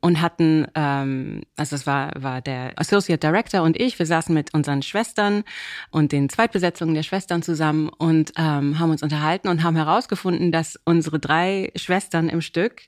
[0.03, 4.53] und hatten, ähm, also es war, war der Associate Director und ich, wir saßen mit
[4.53, 5.45] unseren Schwestern
[5.91, 10.79] und den Zweitbesetzungen der Schwestern zusammen und ähm, haben uns unterhalten und haben herausgefunden, dass
[10.85, 12.83] unsere drei Schwestern im Stück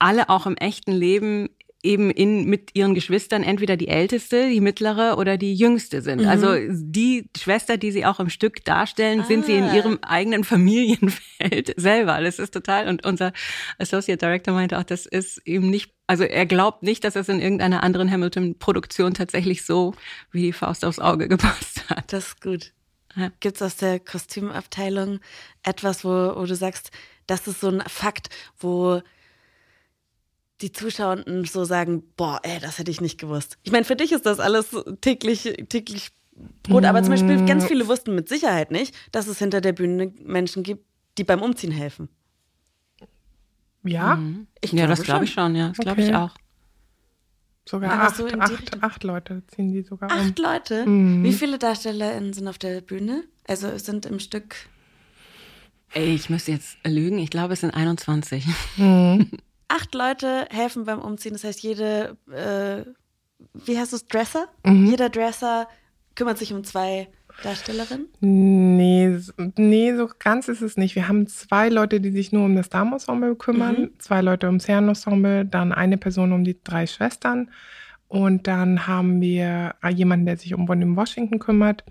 [0.00, 1.48] alle auch im echten Leben
[1.82, 6.22] eben in, mit ihren Geschwistern entweder die älteste, die mittlere oder die jüngste sind.
[6.22, 6.28] Mhm.
[6.28, 9.24] Also die Schwester, die sie auch im Stück darstellen, ah.
[9.24, 9.74] sind sie in ah.
[9.74, 12.20] ihrem eigenen Familienfeld selber.
[12.20, 13.32] Das ist total, und unser
[13.78, 17.40] Associate Director meinte auch, das ist eben nicht, also er glaubt nicht, dass es in
[17.40, 19.94] irgendeiner anderen Hamilton-Produktion tatsächlich so
[20.30, 22.12] wie die Faust aufs Auge gepasst hat.
[22.12, 22.72] Das ist gut.
[23.16, 23.30] Ja.
[23.40, 25.20] Gibt es aus der Kostümabteilung
[25.62, 26.90] etwas, wo, wo du sagst,
[27.26, 29.02] das ist so ein Fakt, wo
[30.62, 33.58] die Zuschauenden so sagen, boah, ey, das hätte ich nicht gewusst.
[33.62, 34.68] Ich meine, für dich ist das alles
[35.00, 36.10] täglich, täglich
[36.62, 40.12] Brot, aber zum Beispiel ganz viele wussten mit Sicherheit nicht, dass es hinter der Bühne
[40.22, 40.84] Menschen gibt,
[41.18, 42.08] die beim Umziehen helfen.
[43.84, 44.16] Ja?
[44.16, 44.46] Mhm.
[44.60, 45.68] Ich ja, das glaube ich schon, ja.
[45.68, 45.84] Das okay.
[45.84, 46.34] glaube ich auch.
[47.68, 50.26] Sogar acht, so acht, acht, Leute ziehen die sogar acht um.
[50.26, 50.86] Acht Leute?
[50.86, 51.22] Mhm.
[51.22, 53.24] Wie viele DarstellerInnen sind auf der Bühne?
[53.46, 54.56] Also sind im Stück.
[55.92, 57.18] Ey, ich müsste jetzt lügen.
[57.18, 58.46] Ich glaube, es sind 21.
[58.76, 59.30] Mhm.
[59.72, 61.32] acht Leute helfen beim Umziehen.
[61.32, 62.84] Das heißt, jede, äh,
[63.54, 64.46] wie heißt es, Dresser?
[64.64, 64.86] Mhm.
[64.86, 65.68] Jeder Dresser
[66.14, 67.08] kümmert sich um zwei
[67.42, 68.08] Darstellerinnen?
[68.20, 69.18] Nee,
[69.56, 70.94] nee, so ganz ist es nicht.
[70.94, 73.90] Wir haben zwei Leute, die sich nur um das Damenensemble kümmern, mhm.
[73.98, 77.50] zwei Leute ums Herrenensemble, dann eine Person um die drei Schwestern.
[78.08, 81.84] Und dann haben wir jemanden, der sich um William Washington kümmert.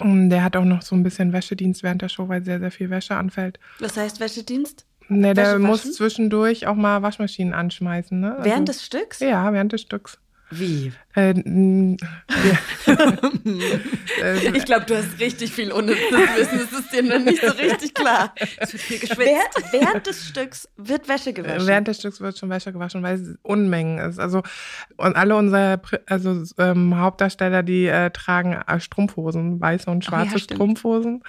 [0.00, 2.70] Und der hat auch noch so ein bisschen Wäschedienst während der Show, weil sehr, sehr
[2.72, 3.60] viel Wäsche anfällt.
[3.78, 4.86] Was heißt Wäschedienst?
[5.10, 8.20] Ne, der muss zwischendurch auch mal Waschmaschinen anschmeißen.
[8.20, 8.36] Ne?
[8.36, 9.18] Also, während des Stücks?
[9.18, 10.18] Ja, während des Stücks.
[10.52, 10.92] Wie?
[11.14, 11.30] Äh,
[14.52, 16.60] ich glaube, du hast richtig viel unnützes Wissen.
[16.60, 18.34] Es ist dir noch nicht so richtig klar.
[18.56, 19.20] Es wird viel geschwitzt.
[19.20, 21.68] Während, während, des Stücks wird Wäsche gewaschen.
[21.68, 24.18] Während des Stücks wird schon Wäsche gewaschen, weil es Unmengen ist.
[24.18, 24.42] Also
[24.96, 30.38] und alle unsere also, ähm, Hauptdarsteller, die äh, tragen äh, Strumpfhosen, weiße und schwarze oh,
[30.38, 31.22] ja, Strumpfhosen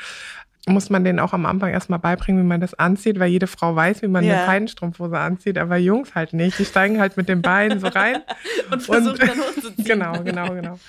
[0.67, 3.76] muss man denen auch am Anfang erstmal beibringen, wie man das anzieht, weil jede Frau
[3.76, 4.36] weiß, wie man ja.
[4.36, 6.60] eine Feinstrumpfhose anzieht, aber Jungs halt nicht.
[6.60, 8.17] Die steigen halt mit den Beinen so rein.
[8.71, 9.74] und versuchen und, dann hochzuziehen.
[9.86, 10.80] genau, genau, genau.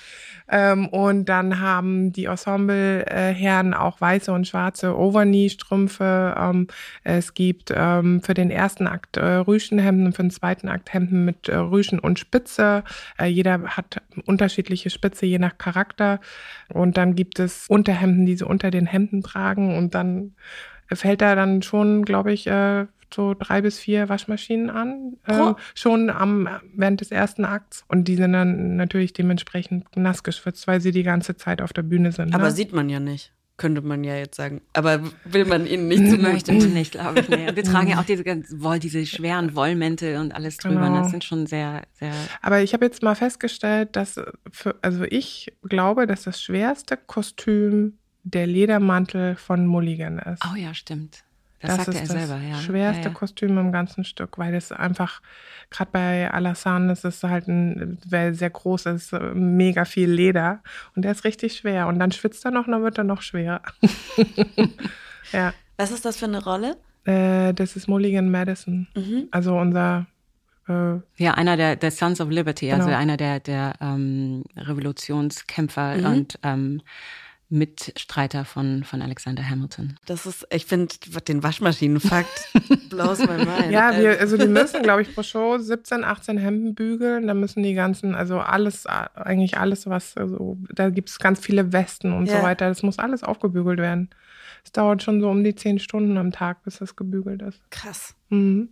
[0.49, 6.35] Ähm, und dann haben die Ensemble-Herren auch weiße und schwarze Overknee-Strümpfe.
[6.37, 6.67] Ähm,
[7.03, 11.49] es gibt ähm, für den ersten Akt äh, Rüschenhemden, für den zweiten Akt Hemden mit
[11.49, 12.83] äh, Rüschen und Spitze.
[13.17, 16.19] Äh, jeder hat unterschiedliche Spitze, je nach Charakter.
[16.69, 19.77] Und dann gibt es Unterhemden, die sie unter den Hemden tragen.
[19.77, 20.35] Und dann
[20.91, 26.09] fällt da dann schon, glaube ich, äh, so drei bis vier Waschmaschinen an, ähm, schon
[26.09, 27.85] am, während des ersten Akts.
[27.87, 31.83] Und die sind dann natürlich dementsprechend nass geschwitzt, weil sie die ganze Zeit auf der
[31.83, 32.33] Bühne sind.
[32.33, 32.51] Aber ne?
[32.51, 33.33] sieht man ja nicht.
[33.55, 34.61] Könnte man ja jetzt sagen.
[34.73, 36.21] Aber will man ihnen nicht zumuten?
[36.33, 37.29] Möchte man nicht, glaube ich.
[37.29, 37.55] Nee.
[37.55, 40.81] Wir tragen ja auch diese, Woll, diese schweren Wollmäntel und alles drüber.
[40.81, 41.01] Genau.
[41.01, 42.13] Das sind schon sehr, sehr.
[42.41, 44.19] Aber ich habe jetzt mal festgestellt, dass
[44.51, 50.43] für, also ich glaube, dass das schwerste Kostüm der Ledermantel von Mulligan ist.
[50.51, 51.23] Oh ja, stimmt.
[51.63, 52.55] Das, Das, ist er das selber, ja.
[52.55, 53.13] schwerste ja, ja.
[53.13, 55.21] Kostüm im ganzen Stück, weil es einfach,
[55.69, 60.61] gerade bei Alassane ist es halt ein, weil sehr groß ist, äh, mega viel Leder
[60.95, 63.61] und der ist richtig schwer und dann schwitzt er noch, dann wird er noch schwerer.
[65.31, 66.77] ja, Was ist das für eine Rolle?
[67.05, 69.27] äh, das ist Mulligan Madison, Mhm.
[69.31, 70.05] also unser,
[70.69, 72.97] äh, Ja, einer der, der Sons of Liberty, also Genau.
[72.97, 76.05] einer der, der ähm, Revolutionskämpfer Mhm.
[76.05, 76.81] und ähm,
[77.53, 79.95] Mitstreiter von, von Alexander Hamilton.
[80.05, 80.93] Das ist, ich finde
[81.27, 82.49] den Waschmaschinenfakt
[82.89, 83.71] blows my mind.
[83.71, 87.63] ja, wir, also die müssen, glaube ich, pro Show 17, 18 Hemden bügeln, da müssen
[87.63, 92.25] die ganzen, also alles, eigentlich alles, was, also da gibt es ganz viele Westen und
[92.27, 92.37] Ja.
[92.37, 94.09] so weiter, das muss alles aufgebügelt werden.
[94.65, 97.59] Es dauert schon so um die 10 Stunden am Tag, bis das gebügelt ist.
[97.69, 98.15] Krass.
[98.29, 98.69] Mhm.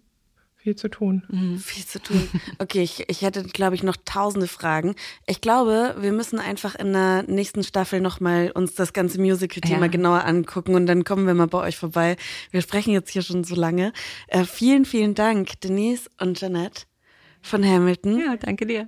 [0.63, 1.23] Viel zu tun.
[1.59, 2.29] Viel zu tun.
[2.59, 4.93] Okay, ich, ich hätte, glaube ich, noch tausende Fragen.
[5.25, 9.87] Ich glaube, wir müssen einfach in der nächsten Staffel nochmal uns das ganze Musical-Thema Ja.
[9.87, 12.15] genauer angucken und dann kommen wir mal bei euch vorbei.
[12.51, 13.91] Wir sprechen jetzt hier schon so lange.
[14.27, 16.83] Äh, vielen, vielen Dank, Denise und Jeanette
[17.41, 18.19] von Hamilton.
[18.19, 18.87] Ja, danke dir.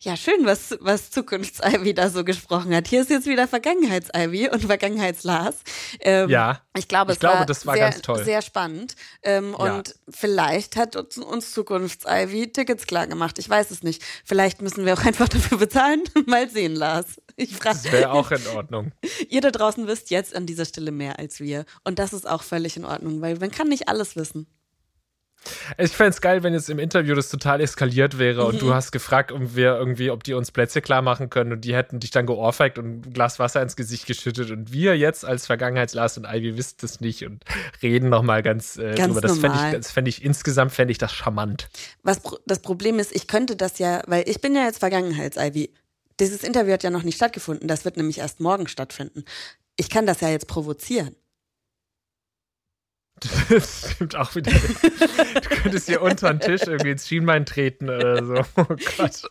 [0.00, 2.86] Ja, schön, was, was Zukunfts-Ivy da so gesprochen hat.
[2.86, 5.56] Hier ist jetzt wieder Vergangenheits-Ivy und Vergangenheits-Lars.
[5.98, 6.62] Ähm, Ja.
[6.76, 8.22] Ich glaube, Ich es glaube, war, das war sehr, ganz toll.
[8.24, 8.94] sehr spannend.
[9.24, 9.74] Ähm, Ja.
[9.76, 13.40] Und vielleicht hat uns, uns Zukunfts-Ivy Tickets klar gemacht.
[13.40, 14.04] Ich weiß es nicht.
[14.24, 16.04] Vielleicht müssen wir auch einfach dafür bezahlen.
[16.26, 17.20] Mal sehen, Lars.
[17.34, 18.92] Ich frage, Das wäre auch in Ordnung.
[19.28, 21.64] ihr da draußen wisst jetzt an dieser Stelle mehr als wir.
[21.82, 24.46] Und das ist auch völlig in Ordnung, weil man kann nicht alles wissen.
[25.78, 28.58] Ich fände es geil, wenn jetzt im Interview das total eskaliert wäre und Mhm.
[28.58, 31.74] du hast gefragt, um wir irgendwie, ob die uns Plätze klar machen können und die
[31.74, 35.46] hätten dich dann geohrfeigt und ein Glas Wasser ins Gesicht geschüttet und wir jetzt als
[35.46, 37.44] Vergangenheits-Lars und Ivy wissen das nicht und
[37.82, 39.20] reden nochmal ganz, äh, Ganz drüber.
[39.20, 41.68] Das fände ich, das fänd ich insgesamt fände ich das charmant.
[42.02, 45.72] Was das Problem ist, ich könnte das ja, weil ich bin ja jetzt Vergangenheits-Ivy.
[46.20, 47.68] Dieses Interview hat ja noch nicht stattgefunden.
[47.68, 49.24] Das wird nämlich erst morgen stattfinden.
[49.76, 51.14] Ich kann das ja jetzt provozieren.
[53.48, 54.50] Das stimmt auch wieder.
[54.52, 58.34] Du könntest hier unter den Tisch irgendwie ins Schienbein treten oder so.
[58.56, 58.64] Oh
[58.96, 59.22] Gott.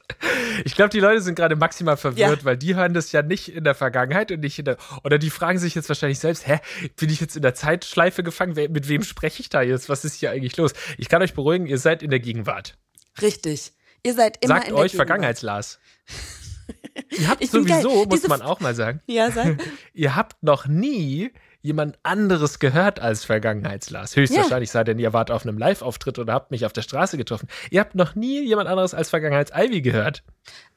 [0.66, 2.46] Ich glaube, die Leute sind gerade maximal verwirrt, Ja.
[2.46, 4.78] weil die hören das ja nicht in der Vergangenheit und nicht in der.
[5.04, 6.60] Oder die fragen sich jetzt wahrscheinlich selbst: Hä,
[6.98, 8.54] bin ich jetzt in der Zeitschleife gefangen?
[8.72, 9.90] Mit wem spreche ich da jetzt?
[9.90, 10.74] Was ist hier eigentlich los?
[10.98, 12.78] Ich kann euch beruhigen, ihr seid in der Gegenwart.
[13.22, 13.72] Richtig.
[14.04, 15.08] Ihr seid immer Sagt in der euch Gegenwart.
[15.08, 15.80] Vergangenheits-Lars.
[17.18, 19.58] ihr habt sowieso, muss man auch mal sagen, Ja, sag.
[19.94, 21.32] ihr habt noch nie
[21.68, 24.16] jemand anderes gehört als Vergangenheits-Lars.
[24.16, 27.50] Höchstwahrscheinlich sei denn, ihr wart auf einem Live-Auftritt oder habt mich auf der Straße getroffen.
[27.70, 30.24] Ihr habt noch nie jemand anderes als Vergangenheits-Ivy gehört.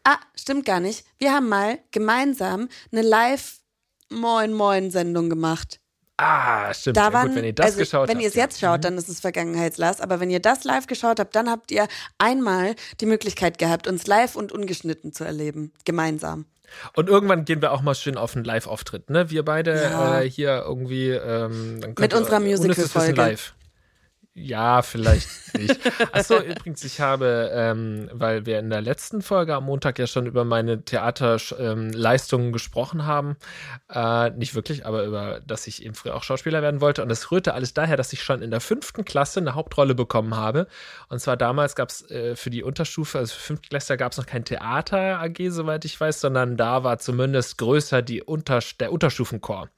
[0.04, 1.04] Ah, stimmt gar nicht.
[1.18, 5.78] Wir haben mal gemeinsam eine Live-Moin-Moin-Sendung gemacht.
[6.16, 6.96] Ah, stimmt.
[6.98, 8.24] Da ja, waren, gut, wenn ihr das also, geschaut wenn habt.
[8.24, 8.42] ihr es ja.
[8.44, 10.02] jetzt schaut, dann ist es Vergangenheitslast.
[10.02, 14.06] Aber wenn ihr das live geschaut habt, dann habt ihr einmal die Möglichkeit gehabt, uns
[14.06, 15.72] live und ungeschnitten zu erleben.
[15.86, 16.44] Gemeinsam.
[16.94, 19.30] Und irgendwann gehen wir auch mal schön auf einen Live-Auftritt, ne?
[19.30, 20.20] Wir beide Ja.
[20.20, 21.10] äh, hier irgendwie.
[21.10, 23.12] Ähm, dann Mit unserer Musical-Folge.
[23.12, 23.54] live.
[24.40, 25.78] Ja, vielleicht nicht.
[26.12, 30.26] Achso, übrigens, ich habe, ähm, weil wir in der letzten Folge am Montag ja schon
[30.26, 33.36] über meine Theaterleistungen gesprochen haben,
[33.92, 37.02] äh, nicht wirklich, aber über, dass ich eben früher auch Schauspieler werden wollte.
[37.02, 40.36] Und das rührte alles daher, dass ich schon in der fünften Klasse eine Hauptrolle bekommen
[40.36, 40.66] habe.
[41.08, 44.26] Und zwar damals gab es äh, für die Unterstufe, also für Fünftklässler gab es noch
[44.26, 49.68] kein Theater AG, soweit ich weiß, sondern da war zumindest größer die Unter der Unterstufenchor.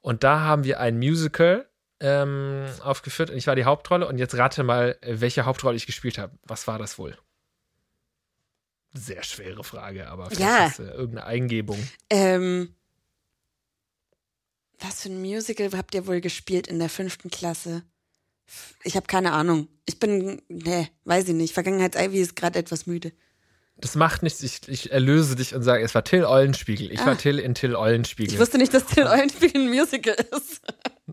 [0.00, 1.67] Und da haben wir ein Musical
[2.00, 4.06] ähm, aufgeführt und ich war die Hauptrolle.
[4.06, 6.38] Und jetzt rate mal, welche Hauptrolle ich gespielt habe.
[6.44, 7.16] Was war das wohl?
[8.94, 10.66] Sehr schwere Frage, aber vielleicht Ja.
[10.66, 11.78] ist äh, irgendeine Eingebung.
[12.10, 12.74] Ähm,
[14.80, 17.82] was für ein Musical habt ihr wohl gespielt in der fünften Klasse?
[18.82, 19.68] Ich habe keine Ahnung.
[19.84, 21.52] Ich bin, nee, weiß ich nicht.
[21.52, 23.12] Vergangenheits-Ivy ist gerade etwas müde.
[23.80, 24.42] Das macht nichts.
[24.42, 26.90] Ich, ich erlöse dich und sage, es war Till Eulenspiegel.
[26.90, 27.06] Ich Ah.
[27.06, 28.34] war Till in Till Eulenspiegel.
[28.34, 30.60] Ich wusste nicht, dass Till Eulenspiegel ein Musical ist.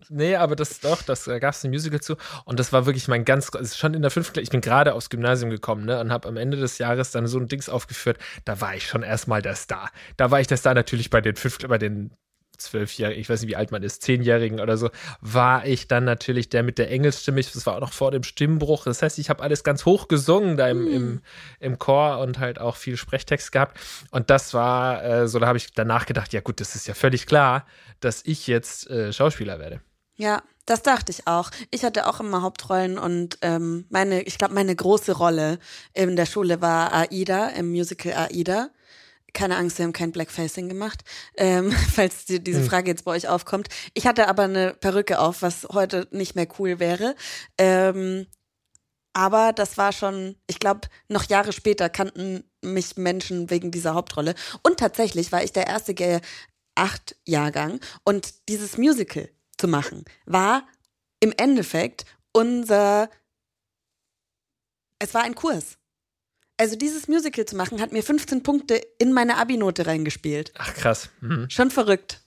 [0.08, 2.16] Nee, aber das doch, das da gab es ein Musical zu.
[2.44, 4.94] Und das war wirklich mein ganz, also schon in der fünften Klasse, ich bin gerade
[4.94, 8.18] aufs Gymnasium gekommen, ne, und habe am Ende des Jahres dann so ein Dings aufgeführt.
[8.44, 9.90] Da war ich schon erstmal der Star.
[10.16, 12.10] Da war ich der Star natürlich bei den fünf, bei den
[12.58, 14.90] zwölfjährigen, ich weiß nicht, wie alt man ist, zehnjährigen oder so,
[15.20, 17.40] war ich dann natürlich der mit der Engelsstimme.
[17.40, 18.84] Ich- Das war auch noch vor dem Stimmbruch.
[18.84, 21.20] Das heißt, ich habe alles ganz hoch gesungen da im, im,
[21.60, 23.78] im Chor und halt auch viel Sprechtext gehabt.
[24.10, 26.94] Und das war äh, so, da habe ich danach gedacht, ja gut, das ist ja
[26.94, 27.66] völlig klar,
[28.00, 29.80] dass ich jetzt äh, Schauspieler werde.
[30.16, 31.50] Ja, das dachte ich auch.
[31.70, 35.58] Ich hatte auch immer Hauptrollen und ähm, meine, ich glaube, meine große Rolle
[35.92, 38.70] in der Schule war Aida, im Musical Aida.
[39.36, 41.04] Keine Angst, wir haben kein Blackfacing gemacht,
[41.36, 43.68] ähm, falls die, diese Frage jetzt bei euch aufkommt.
[43.92, 47.14] Ich hatte aber eine Perücke auf, was heute nicht mehr cool wäre.
[47.58, 48.26] Ähm,
[49.12, 54.34] aber das war schon, ich glaube, noch Jahre später kannten mich Menschen wegen dieser Hauptrolle.
[54.62, 59.28] Und tatsächlich war ich der erste G8-Jahrgang und dieses Musical
[59.58, 60.66] zu machen war
[61.20, 63.10] im Endeffekt unser,
[64.98, 65.76] es war ein Kurs.
[66.58, 70.52] Also dieses Musical zu machen, hat mir 15 Punkte in meine Abi-Note reingespielt.
[70.56, 71.10] Ach krass.
[71.20, 71.48] Mhm.
[71.50, 72.20] Schon verrückt.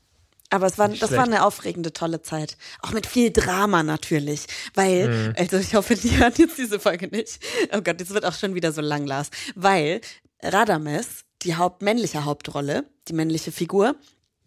[0.51, 1.35] Aber es war, Nicht das war schlecht.
[1.37, 2.57] eine aufregende, tolle Zeit.
[2.81, 4.45] Auch mit viel Drama natürlich.
[4.73, 5.33] Weil, Mhm.
[5.37, 7.39] also ich hoffe, die hören jetzt diese Folge nicht.
[7.75, 9.29] Oh Gott, das wird auch schon wieder so lang, Lars.
[9.55, 10.01] Weil
[10.41, 13.95] Radames, die Haupt männliche Hauptrolle, die männliche Figur,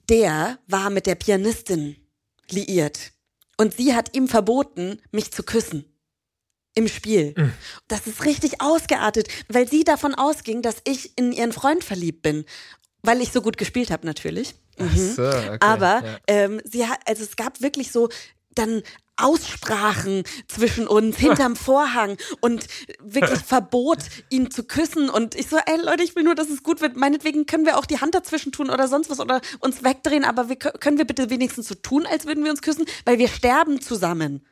[0.08, 1.96] der war mit der Pianistin
[2.50, 3.12] liiert.
[3.56, 5.84] Und sie hat ihm verboten, mich zu küssen.
[6.74, 7.34] Im Spiel.
[7.36, 7.52] Mhm.
[7.88, 12.44] Das ist richtig ausgeartet, weil sie davon ausging, dass ich in ihren Freund verliebt bin.
[13.02, 14.54] Weil ich so gut gespielt habe, natürlich.
[14.78, 16.18] Ach so, okay, Aber ja.
[16.28, 18.08] ähm, sie hat, also es gab wirklich so
[18.54, 18.82] dann
[19.16, 22.66] Aussprachen zwischen uns hinterm Vorhang und
[23.02, 23.98] wirklich Verbot,
[24.30, 25.10] ihn zu küssen.
[25.10, 26.96] Und ich so, ey Leute, ich will nur, dass es gut wird.
[26.96, 30.48] Meinetwegen können wir auch die Hand dazwischen tun oder sonst was oder uns wegdrehen, aber
[30.48, 33.28] wir, kö- können wir bitte wenigstens so tun, als würden wir uns küssen, weil wir
[33.28, 34.46] sterben zusammen.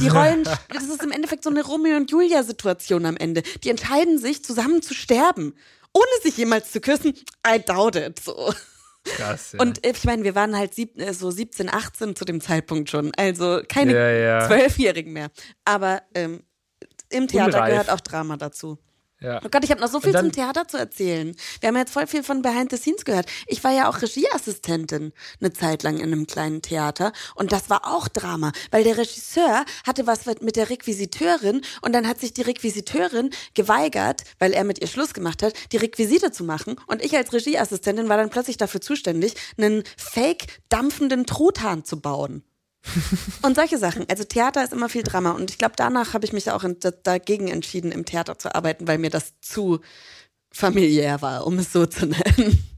[0.00, 3.42] Die Rollen, das ist im Endeffekt so eine Romeo und Julia-Situation am Ende.
[3.64, 5.54] Die entscheiden sich, zusammen zu sterben.
[5.92, 7.14] Ohne sich jemals zu küssen,
[7.46, 8.18] I doubt it.
[8.20, 8.54] So.
[9.04, 9.52] Krass.
[9.52, 9.60] Ja.
[9.60, 12.90] Und äh, ich meine, wir waren halt sieb, äh, so 17, 18 zu dem Zeitpunkt
[12.90, 13.12] schon.
[13.16, 14.46] Also keine Ja, ja.
[14.46, 15.30] Zwölfjährigen mehr.
[15.64, 16.42] Aber ähm,
[17.10, 17.70] im Theater Unreif.
[17.70, 18.78] gehört auch Drama dazu.
[19.22, 19.40] Ja.
[19.44, 21.34] Oh Gott, ich habe noch so viel dann- zum Theater zu erzählen.
[21.60, 23.26] Wir haben jetzt voll viel von Behind the Scenes gehört.
[23.46, 27.86] Ich war ja auch Regieassistentin eine Zeit lang in einem kleinen Theater und das war
[27.86, 32.42] auch Drama, weil der Regisseur hatte was mit der Requisiteurin und dann hat sich die
[32.42, 37.16] Requisiteurin geweigert, weil er mit ihr Schluss gemacht hat, die Requisite zu machen und ich
[37.16, 42.44] als Regieassistentin war dann plötzlich dafür zuständig, einen fake dampfenden Truthahn zu bauen.
[43.42, 44.08] Und solche Sachen.
[44.08, 45.32] Also Theater ist immer viel Drama.
[45.32, 48.54] Und ich glaube, danach habe ich mich auch in, da, dagegen entschieden, im Theater zu
[48.54, 49.80] arbeiten, weil mir das zu
[50.52, 52.71] familiär war, um es so zu nennen.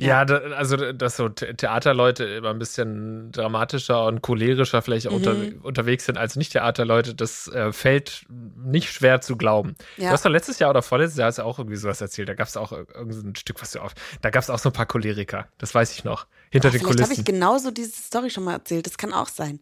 [0.00, 5.12] Ja, da, also dass so The- Theaterleute immer ein bisschen dramatischer und cholerischer vielleicht auch
[5.12, 5.60] unter, Mhm.
[5.62, 9.74] unterwegs sind als Nicht-Theaterleute, das äh, fällt nicht schwer zu glauben.
[9.96, 10.06] Ja.
[10.06, 12.28] Du hast doch letztes Jahr oder vorletztes Jahr hast du auch irgendwie sowas erzählt.
[12.28, 13.92] Da gab es auch ir- irgendein Stück, was du auf.
[14.22, 15.48] Da gab es auch so ein paar Choleriker.
[15.58, 16.26] Das weiß ich noch.
[16.50, 17.20] Hinter den Vielleicht habe Kulissen.
[17.20, 18.86] ich genauso diese Story schon mal erzählt.
[18.86, 19.58] Das kann auch sein.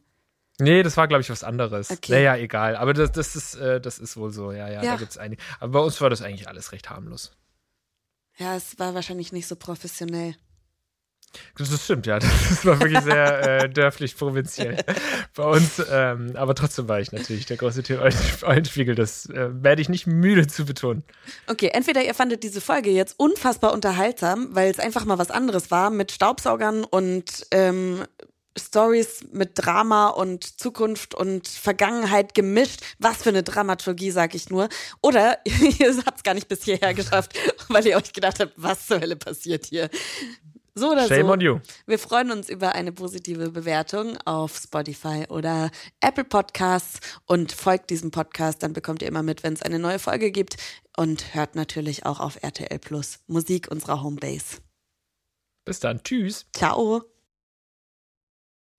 [0.59, 1.91] Nee, das war, glaube ich, was anderes.
[1.91, 2.13] Okay.
[2.13, 2.77] Naja, egal.
[2.77, 4.53] Aber das, das, ist, äh, das ist wohl so.
[4.53, 4.93] Ja, ja, Ja.
[4.93, 5.43] da gibt es einige.
[5.61, 7.33] Aber bei uns war das eigentlich alles recht harmlos.
[8.39, 10.37] Ja, es war wahrscheinlich nicht so professionell.
[11.59, 12.19] Das stimmt, ja.
[12.49, 14.83] Das war wirklich sehr äh, dörflich provinziell
[15.35, 15.83] bei uns.
[15.91, 17.83] Ähm, aber trotzdem war ich natürlich der große
[18.43, 18.95] Eulenspiegel.
[18.95, 21.03] Das äh, werde ich nicht müde zu betonen.
[21.47, 25.71] Okay, entweder ihr fandet diese Folge jetzt unfassbar unterhaltsam, weil es einfach mal was anderes
[25.71, 28.05] war mit Staubsaugern und ähm,
[28.59, 32.81] Stories mit Drama und Zukunft und Vergangenheit gemischt.
[32.99, 34.69] Was für eine Dramaturgie, sag ich nur.
[35.03, 35.39] Oder
[35.79, 37.39] ihr habt es gar nicht bis hierher geschafft,
[37.69, 39.91] weil ihr euch gedacht habt, was zur Hölle passiert hier.
[40.79, 41.33] So oder Shame so.
[41.33, 41.59] on you.
[41.87, 45.71] Wir freuen uns über eine positive Bewertung auf Spotify oder
[46.03, 49.99] Apple Podcasts und folgt diesem Podcast, dann bekommt ihr immer mit, wenn es eine neue
[49.99, 50.57] Folge gibt
[50.95, 54.59] und hört natürlich auch auf RTL Plus Musik unserer Homebase.
[55.65, 56.03] Bis dann.
[56.03, 56.47] Tschüss.
[56.53, 57.16] Ciao.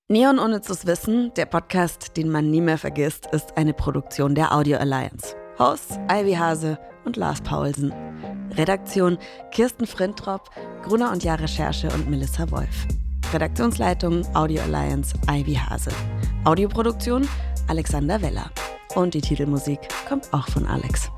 [0.10, 4.78] Neon Unnützes Wissen, der Podcast, den man nie mehr vergisst, ist eine Produktion der Audio
[4.78, 5.36] Alliance.
[5.60, 7.91] Hosts Ivy Hase und Lars Paulsen.
[8.55, 9.18] Redaktion
[9.51, 10.49] Kirsten Frintrop,
[10.84, 12.88] Gruner und Jahr Recherche und Melissa Wolf.
[13.34, 15.91] Redaktionsleitung Audio Alliance Ivy Hase.
[16.45, 17.28] Audioproduktion
[17.68, 18.49] Alexander Weller.
[18.95, 21.12] Und die Titelmusik kommt auch von Alex.